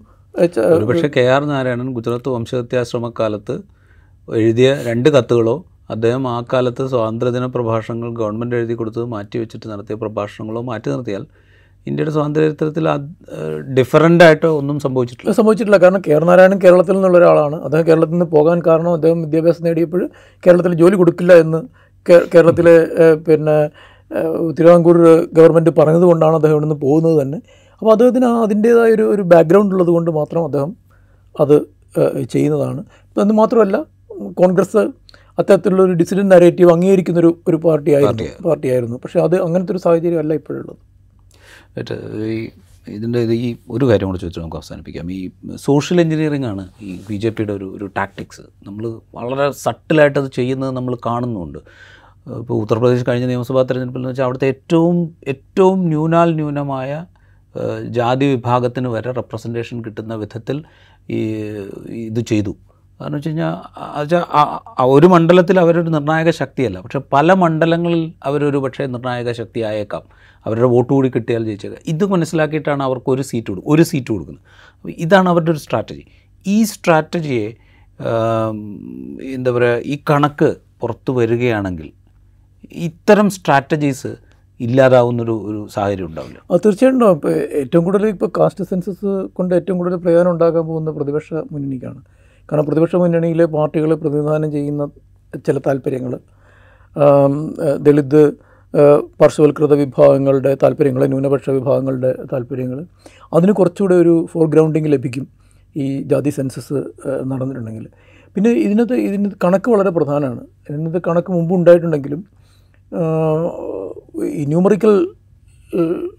[0.90, 3.54] പക്ഷെ കെ ആർ നാരായണൻ ഗുജറാത്ത് വംശഹത്യാശ്രമക്കാലത്ത്
[4.28, 5.56] എഴുതിയ രണ്ട് കത്തുകളോ
[5.94, 11.24] അദ്ദേഹം ആ കാലത്ത് സ്വാതന്ത്ര്യദിന പ്രഭാഷണങ്ങൾ ഗവൺമെന്റ് എഴുതി കൊടുത്തത് മാറ്റി വെച്ചിട്ട് നടത്തിയ പ്രഭാഷണങ്ങളോ മാറ്റി നിർത്തിയാൽ
[11.86, 12.86] ഇന്ത്യയുടെ സ്വാതന്ത്ര്യ ചരിത്രത്തിൽ
[13.78, 15.32] ഡിഫറന്റ് ആയിട്ട് ഒന്നും സംഭവിച്ചിട്ടില്ല.
[15.38, 15.78] സംഭവിച്ചിട്ടില്ല.
[15.84, 20.02] കാരണം കേരള നാരായണൻ കേരളത്തിൽ നിന്നുള്ള ഒരാളാണ് അദ്ദേഹം കേരളത്തിൽ നിന്ന് പോകാൻ കാരണം അദ്ദേഹം വിദ്യാഭ്യാസം നേടിയപ്പോൾ
[20.46, 21.60] കേരളത്തിൽ ജോലി കൊടുക്കില്ല എന്ന്
[22.10, 22.76] കേരളത്തിലെ
[23.26, 23.56] പിന്നെ
[24.56, 24.96] തിരുവിതാംകൂർ
[25.32, 27.38] ഗവൺമെന്റ് പറഞ്ഞത് കൊണ്ടാണ് അദ്ദേഹം ഇവിടെ നിന്ന് പോകുന്നത് തന്നെ.
[27.82, 30.72] അപ്പോൾ അദ്ദേഹത്തിന് അതിന്റേതായ ഒരു ഒരു ബാക്ക്ഗ്രൗണ്ട് ഉള്ളത് കൊണ്ട് മാത്രം അദ്ദേഹം
[31.40, 31.56] അത്
[32.34, 32.80] ചെയ്യുന്നതാണ്.
[33.08, 33.76] ഇപ്പം എന്ന് മാത്രമല്ല
[34.40, 34.82] കോൺഗ്രസ്
[35.38, 38.26] അത്തരത്തിലുള്ള ഒരു ഡിസിഡൻ നരേറ്റീവ് അംഗീകരിക്കുന്നൊരു ഒരു പാർട്ടി ആയിരുന്നു.
[38.44, 38.96] പാർട്ടി ആയിരുന്നു.
[38.96, 40.76] പക്ഷേ അത് അങ്ങനത്തെ ഒരു സാഹചര്യം അല്ല ഇപ്പോഴുള്ളത്.
[42.34, 42.50] ഈ
[42.94, 45.10] ഇതിന്റെ ഇത് ഈ ഒരു കാര്യം കൂടെ ചോദിച്ചു നമുക്ക് അവസാനിപ്പിക്കാം.
[45.12, 45.30] ഈ
[45.66, 48.84] സോഷ്യൽ എഞ്ചിനീയറിംഗ് ആണ് ഈ ബി ജെ പിയുടെ ഒരു ഒരു ടാക്ടിക്സ് നമ്മൾ
[49.18, 51.60] വളരെ സട്ടിലായിട്ട് അത് ചെയ്യുന്നത് നമ്മൾ കാണുന്നുണ്ട്.
[52.26, 57.04] ഇപ്പോൾ ഉത്തർപ്രദേശ് കഴിഞ്ഞ നിയമസഭാ തെരഞ്ഞെടുപ്പിൽ എന്ന് വെച്ചാൽ അവിടുത്തെ ഏറ്റവും ഏറ്റവും ന്യൂനാൽ ന്യൂനമായ
[57.88, 60.64] ജാതി വിഭാഗത്തിന് വരെ റെപ്രസെന്റേഷൻ കിട്ടുന്ന വിധത്തിൽ
[61.10, 61.18] ഈ
[61.92, 62.56] ഇത് ചെയ്തു.
[63.00, 63.54] കാരണം വെച്ച് കഴിഞ്ഞാൽ
[64.00, 64.24] വെച്ചാൽ
[64.84, 66.80] ഒരു മണ്ഡലത്തിൽ അവരൊരു നിർണായക ശക്തിയല്ല.
[66.80, 70.04] പക്ഷെ പല മണ്ഡലങ്ങളിൽ അവരൊരു പക്ഷേ നിർണായക ശക്തി ആയേക്കാം.
[70.46, 71.82] അവരുടെ വോട്ട് കൂടി കിട്ടിയാൽ ജയിച്ചേക്കാം.
[71.86, 74.44] ഇത് മനസ്സിലാക്കിയിട്ടാണ് അവർക്ക് ഒരു സീറ്റ് കൊടുക്കും ഒരു സീറ്റ് കൊടുക്കുന്നത്.
[74.98, 76.04] ഇതാണ് അവരുടെ ഒരു സ്ട്രാറ്റജി.
[76.46, 77.48] ഈ സ്ട്രാറ്റജിയെ
[79.34, 81.92] എന്താ പറയുക ഈ കണക്ക് പുറത്തു വരികയാണെങ്കിൽ
[82.70, 84.16] ഇത്തരം സ്ട്രാറ്റജീസ്
[84.60, 86.38] ഇല്ലാതാവുന്നൊരു ഒരു സാഹചര്യം ഉണ്ടാവില്ല.
[86.64, 86.94] തീർച്ചയായിട്ടും.
[86.94, 87.20] ഉണ്ടാവും.
[87.54, 92.00] ഏറ്റവും കൂടുതൽ ഇപ്പോൾ കാസ്റ്റ് സെൻസസ് കൊണ്ട് ഏറ്റവും കൂടുതൽ പ്രയോജനം ഉണ്ടാക്കാൻ പോകുന്ന പ്രതിപക്ഷ മുന്നണിക്കാണ്.
[92.48, 94.86] കാരണം പ്രതിപക്ഷ മുന്നണിയിലെ പാർട്ടികൾ പ്രതിനിധാനം ചെയ്യുന്ന
[95.46, 96.18] ചില താല്പര്യങ്ങൾ
[97.80, 98.32] ദളിത്
[99.20, 102.86] പാർശ്വവൽകൃത വിഭാഗങ്ങളുടെ താല്പര്യങ്ങൾ ന്യൂനപക്ഷ വിഭാഗങ്ങളുടെ താല്പര്യങ്ങൾ
[103.32, 105.26] അതിന് കുറച്ചുകൂടെ ഒരു ഫോർഗ്രൗണ്ടിങ് ലഭിക്കും
[105.76, 106.74] ഈ ജാതി സെൻസസ്
[107.24, 107.88] നടന്നിട്ടുണ്ടെങ്കിൽ.
[108.36, 110.40] പിന്നെ ഇതിനകത്ത് ഇതിന് കണക്ക് വളരെ പ്രധാനമാണ്.
[110.70, 112.24] ഇതിനകത്ത് കണക്ക് മുമ്പ് ഉണ്ടായിട്ടുണ്ടെങ്കിലും
[114.24, 115.08] ഈ ന്യൂമറിക്കൽ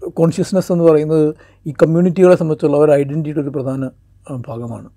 [0.08, 1.34] കോൺഷ്യസ്നെസ് എന്ന് പറയുന്നത്
[1.66, 3.90] ഈ കമ്മ്യൂണിറ്റികളെ സംബന്ധിച്ചുള്ള ഒരു ഐഡന്റിറ്റിയുടെ ഒരു പ്രധാന
[4.48, 4.88] ഭാഗമാണ്.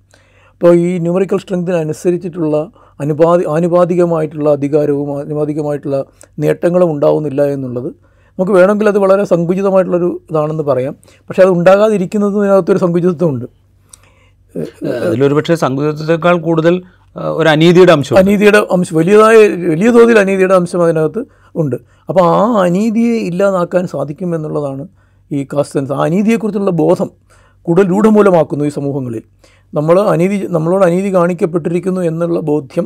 [0.54, 6.06] അപ്പോൾ ഈ ന്യൂമറിക്കൽ സ്ട്രെങ്തിനനുസരിച്ചിട്ടുള്ള അനുപാതി ആനുപാതികമായിട്ടുള്ള അധികാരവും ആനുപാതികമായിട്ടുള്ള
[6.40, 7.88] നേട്ടങ്ങളും ഉണ്ടാവുന്നില്ല എന്നുള്ളത്
[8.40, 10.96] നമുക്ക് വേണമെങ്കിൽ അത് വളരെ സങ്കുചിതമായിട്ടുള്ളൊരു ഇതാണെന്ന് പറയാം.
[11.30, 13.46] പക്ഷേ അത് ഉണ്ടാകാതിരിക്കുന്നതിനകത്തൊരു സങ്കുചിതത്വമുണ്ട്.
[15.06, 16.84] അതിലൊരു പക്ഷേ സങ്കുചിതത്വത്തെക്കാൾ കൂടുതൽ
[17.16, 21.26] ഒരു അനീതിയുടെ അംശം അനീതിയുടെ അംശം വലിയതായ വലിയ തോതിൽ അനീതിയുടെ അംശം അതിനകത്ത്
[21.62, 21.76] ഉണ്ട്.
[22.10, 24.84] അപ്പോൾ ആ അനീതിയെ ഇല്ലാതാക്കാൻ സാധിക്കും എന്നുള്ളതാണ്
[25.32, 27.10] ഈ കാസ്റ്റ് ആ അനീതിയെക്കുറിച്ചുള്ള ബോധം
[27.68, 29.24] കൂടുതൽ രൂഢമൂലമാക്കുന്നു ഈ സമൂഹങ്ങളിൽ.
[29.78, 32.86] നമ്മൾ അനീതി നമ്മളോട് അനീതി കാണിക്കപ്പെട്ടിരിക്കുന്നു എന്നുള്ള ബോധ്യം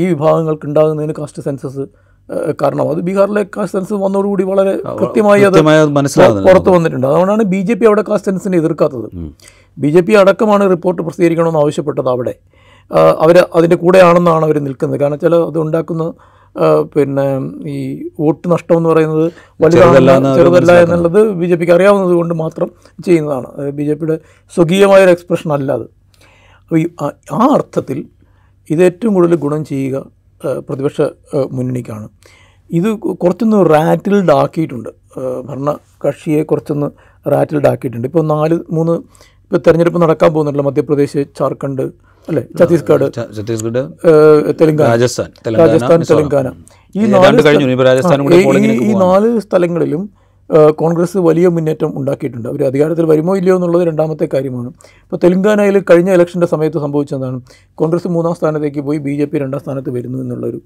[0.00, 1.84] ഈ വിഭാഗങ്ങൾക്ക് ഉണ്ടാകുന്നതിന് കാസ്റ്റ് സെൻസസ്
[2.60, 2.84] കാരണം.
[2.92, 5.58] അത് ബീഹാറിലെ കാസ്റ്റ് സെൻസസ് വന്നതോടുകൂടി വളരെ കൃത്യമായി അത്
[6.46, 7.06] പുറത്തു വന്നിട്ടുണ്ട്.
[7.06, 9.08] അതുകൊണ്ടാണ് ബി ജെ പി അവിടെ കാസ്റ്റ് സെൻസിനെ എതിർക്കാത്തത്.
[9.82, 12.34] ബി ജെ പി അടക്കമാണ് റിപ്പോർട്ട് പ്രസിദ്ധീകരിക്കണമെന്ന് ആവശ്യപ്പെട്ടത് അവിടെ.
[13.24, 14.98] അവർ അതിന്റെ കൂടെയാണെന്നാണ് അവർ നിൽക്കുന്നത്.
[15.00, 16.04] കാരണം വെച്ചാൽ അത് ഉണ്ടാക്കുന്ന
[16.94, 17.38] പിന്നെ
[17.68, 22.70] ഈ വോട്ട് നഷ്ടം എന്ന് പറയുന്നത് വലുതല്ല ചെറുതല്ല എന്നുള്ളത് ബി ജെ പിക്ക് അറിയാവുന്നത് കൊണ്ട് മാത്രം
[23.06, 23.70] ചെയ്യുന്നതാണ്.
[23.70, 24.18] ബി ജെ പിയുടെ
[24.54, 25.82] സ്വകീയമായൊരു എക്സ്പ്രഷൻ അല്ല അത്.
[25.82, 28.04] അപ്പോൾ ഈ ആ- അർത്ഥത്തിൽ
[28.70, 30.06] ഇത് ഏറ്റവും കൂടുതൽ ഗുണം ചെയ്യുക
[30.68, 31.00] പ്രതിപക്ഷ
[31.50, 32.08] മുന്നണിക്കാണ്.
[32.70, 34.88] ഇത് കുറച്ചൊന്ന് റാറ്റിൽഡ് ആക്കിയിട്ടുണ്ട്.
[35.44, 36.86] ഭരണ കക്ഷിയെ കുറച്ചൊന്ന്
[37.30, 38.08] റാറ്റിൽഡ് ആക്കിയിട്ടുണ്ട്.
[38.08, 41.90] ഇപ്പോൾ നാല് മൂന്ന് ഇപ്പോൾ തെരഞ്ഞെടുപ്പ് നടക്കാൻ പോകുന്നുണ്ടല്ലോ മധ്യപ്രദേശ് ജാർഖണ്ഡ്
[42.28, 42.42] അല്ലേ?
[42.58, 43.12] ഛത്തീസ്ഗഡ്.
[43.36, 43.88] ഛത്തീസ്ഗഡ്
[44.60, 44.88] തെലങ്കാന.
[44.88, 45.26] രാജസ്ഥാൻ
[45.68, 46.48] രാജസ്ഥാൻ തെലങ്കാന.
[46.96, 47.42] ഈ നാല്
[48.82, 50.10] ഈ- നാല് സ്ഥലങ്ങളിലും
[50.70, 52.48] കോൺഗ്രസ് വലിയ മുന്നേറ്റം ഉണ്ടാക്കിയിട്ടുണ്ട്.
[52.48, 54.68] അവർ അധികാരത്തിൽ വരുമോ ഇല്ലയോ എന്നുള്ളത് രണ്ടാമത്തെ കാര്യമാണ്.
[54.68, 57.40] ഇപ്പോൾ തെലങ്കാനയിൽ കഴിഞ്ഞ ഇലക്ഷന്റെ സമയത്ത് സംഭവിച്ചതാണ്.
[57.74, 60.60] കോൺഗ്രസ് മൂന്നാം സ്ഥാനത്തേക്ക് പോയി ബി ജെ പി രണ്ടാം സ്ഥാനത്ത് വരുന്നു എന്നുള്ളൊരു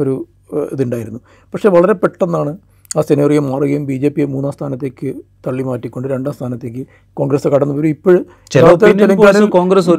[0.00, 0.26] ഒരു
[0.72, 1.20] ഇതുണ്ടായിരുന്നു.
[1.28, 2.56] പക്ഷേ വളരെ പെട്ടെന്നാണ്
[2.96, 5.08] ആ സെനേറിയോ മാറുകയും ബി ജെ പിയെ മൂന്നാം സ്ഥാനത്തേക്ക്
[5.46, 6.82] തള്ളി മാറ്റിക്കൊണ്ട് രണ്ടാം സ്ഥാനത്തേക്ക്
[7.16, 7.74] കോൺഗ്രസ് കടന്നു.
[7.78, 8.22] വരും ഇപ്പോഴും
[9.56, 9.90] കോൺഗ്രസ്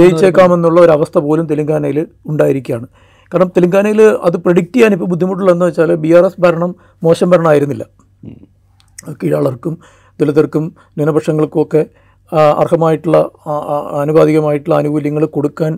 [0.00, 1.98] ജയിച്ചേക്കാമെന്നുള്ള ഒരു അവസ്ഥ പോലും തെലങ്കാനയിൽ
[2.32, 2.88] ഉണ്ടായിരിക്കുകയാണ്.
[3.32, 7.86] കാരണം തെലങ്കാനയിൽ അത് പ്രഡിക്റ്റ് ചെയ്യാൻ ഇപ്പോൾ ബുദ്ധിമുട്ടുള്ളതെന്ന് വെച്ചാൽ ബി ആർ എസ് ഭരണം മോശം ഭരണമായിരുന്നില്ല.
[9.22, 9.76] കീഴാളർക്കും
[10.20, 10.64] ദളിതർക്കും
[10.96, 13.18] ന്യൂനപക്ഷങ്ങൾക്കുമൊക്കെ ഒക്കെ അർഹമായിട്ടുള്ള
[14.00, 15.72] ആനുപാതികമായിട്ടുള്ള ആനുകൂല്യങ്ങൾ കൊടുക്കാൻ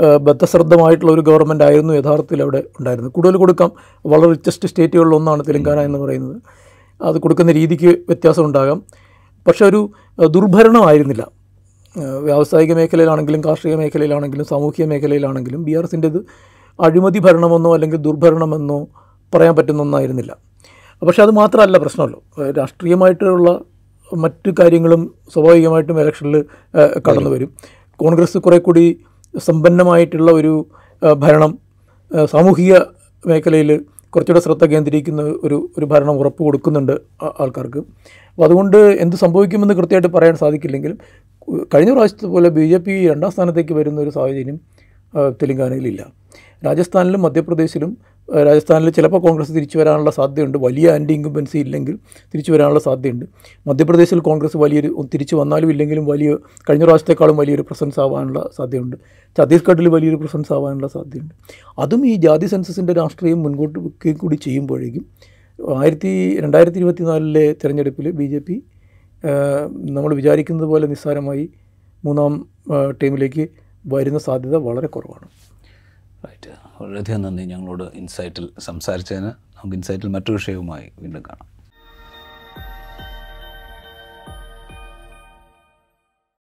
[0.00, 3.12] ബദ്ധശ്രദ്ധമായിട്ടുള്ള ഒരു ഗവൺമെന്റ് ആയിരുന്നു യഥാർത്ഥത്തിൽ അവിടെ ഉണ്ടായിരുന്നത്.
[3.12, 3.72] കൂടുതൽ കൊടുക്കാം.
[4.06, 6.42] വളരെ റിച്ചസ്റ്റ് സ്റ്റേറ്റുകളിൽ ഒന്നാണ് തെലങ്കാന എന്ന് പറയുന്നത്.
[7.02, 8.82] അത് കൊടുക്കുന്ന രീതിക്ക് വ്യത്യാസം ഉണ്ടാകാം.
[9.46, 9.90] പക്ഷെ ഒരു
[10.26, 11.30] ദുർഭരണമായിരുന്നില്ല.
[11.98, 16.26] വ്യാവസായിക മേഖലയിലാണെങ്കിലും കാർഷിക മേഖലയിലാണെങ്കിലും സാമൂഹിക മേഖലയിലാണെങ്കിലും ബി ആർ എസിന്റെത്
[16.80, 18.86] അഴിമതി ഭരണമെന്നോ അല്ലെങ്കിൽ ദുർഭരണമെന്നോ
[19.34, 20.36] പറയാൻ പറ്റുന്ന ഒന്നായിരുന്നില്ല.
[21.06, 22.22] പക്ഷേ അത് മാത്രമല്ല പ്രശ്നമല്ലോ.
[22.50, 23.60] രാഷ്ട്രീയമായിട്ടുള്ള
[24.14, 26.44] മറ്റു കാര്യങ്ങളും സ്വാഭാവികമായിട്ടും ഇലക്ഷനിൽ
[27.08, 27.54] കടന്നു വരും.
[27.96, 29.00] കോൺഗ്രസ് കുറേ കൂടി
[29.34, 30.52] സമ്പന്നമായിട്ടുള്ള ഒരു
[31.24, 31.52] ഭരണം
[32.32, 32.74] സാമൂഹിക
[33.24, 33.70] മേഖലയിൽ
[34.14, 36.92] കുറച്ചുകൂടെ ശ്രദ്ധ കേന്ദ്രീകരിക്കുന്ന ഒരു ഒരു ഭരണം ഉറപ്പ് കൊടുക്കുന്നുണ്ട്
[37.42, 37.80] ആൾക്കാർക്ക്.
[38.32, 40.98] അപ്പോൾ അതുകൊണ്ട് എന്ത് സംഭവിക്കുമെന്ന് കൃത്യമായിട്ട് പറയാൻ സാധിക്കില്ലെങ്കിലും
[41.72, 44.58] കഴിഞ്ഞ പ്രാവശ്യത്തെ പോലെ ബി ജെ പി രണ്ടാം സ്ഥാനത്തേക്ക് വരുന്ന ഒരു സാഹചര്യം
[45.40, 46.02] തെലങ്കാനയിലില്ല.
[46.66, 47.96] രാജസ്ഥാനിലും മധ്യപ്രദേശിലും
[48.46, 50.58] രാജസ്ഥാനിൽ ചിലപ്പോൾ കോൺഗ്രസ് തിരിച്ചു വരാനുള്ള സാധ്യതയുണ്ട്.
[50.58, 51.94] വലിയ ആന്റി ഇൻകുംബൻസി ഇല്ലെങ്കിൽ
[52.32, 53.24] തിരിച്ചു വരാനുള്ള സാധ്യതയുണ്ട്.
[53.66, 56.36] മധ്യപ്രദേശിൽ കോൺഗ്രസ് വലിയൊരു തിരിച്ചു വന്നാലും ഇല്ലെങ്കിലും വലിയ
[56.68, 58.96] കഴിഞ്ഞ പ്രാവശ്യത്തെക്കാളും വലിയൊരു പ്രസൻസ് ആവാനുള്ള സാധ്യതയുണ്ട്.
[59.38, 61.34] ഛത്തീസ്ഗഡിൽ വലിയൊരു പ്രസൻസ് ആവാനുള്ള സാധ്യതയുണ്ട്.
[61.78, 65.06] അതും ഈ ജാതി സെൻസസിന്റെ രാഷ്ട്രീയം മുൻപോട്ട് വെക്കുകയും കൂടി ചെയ്യുമ്പോഴേക്കും
[65.78, 68.62] ആയിരത്തി രണ്ടായിരത്തി ഇരുപത്തി നാലിലെ തെരഞ്ഞെടുപ്പിൽ ബി ജെ പി
[69.96, 71.48] നമ്മൾ വിചാരിക്കുന്നത് പോലെ നിസ്സാരമായി
[72.04, 72.32] മൂന്നാം
[73.02, 73.48] ടീമിലേക്ക്
[73.86, 75.26] വരുന്ന സാധ്യത വളരെ കുറവാണ്.
[76.24, 77.42] റൈറ്റ് വളരെയധികം നന്ദി.
[77.42, 79.26] ഞങ്ങളോട് ഇൻസൈറ്റിൽ സംസാരിച്ചതിന്.
[79.26, 81.51] നമുക്ക് ഇൻസൈറ്റിൽ മറ്റൊരു വിഷയവുമായി വീണ്ടും കാണാം.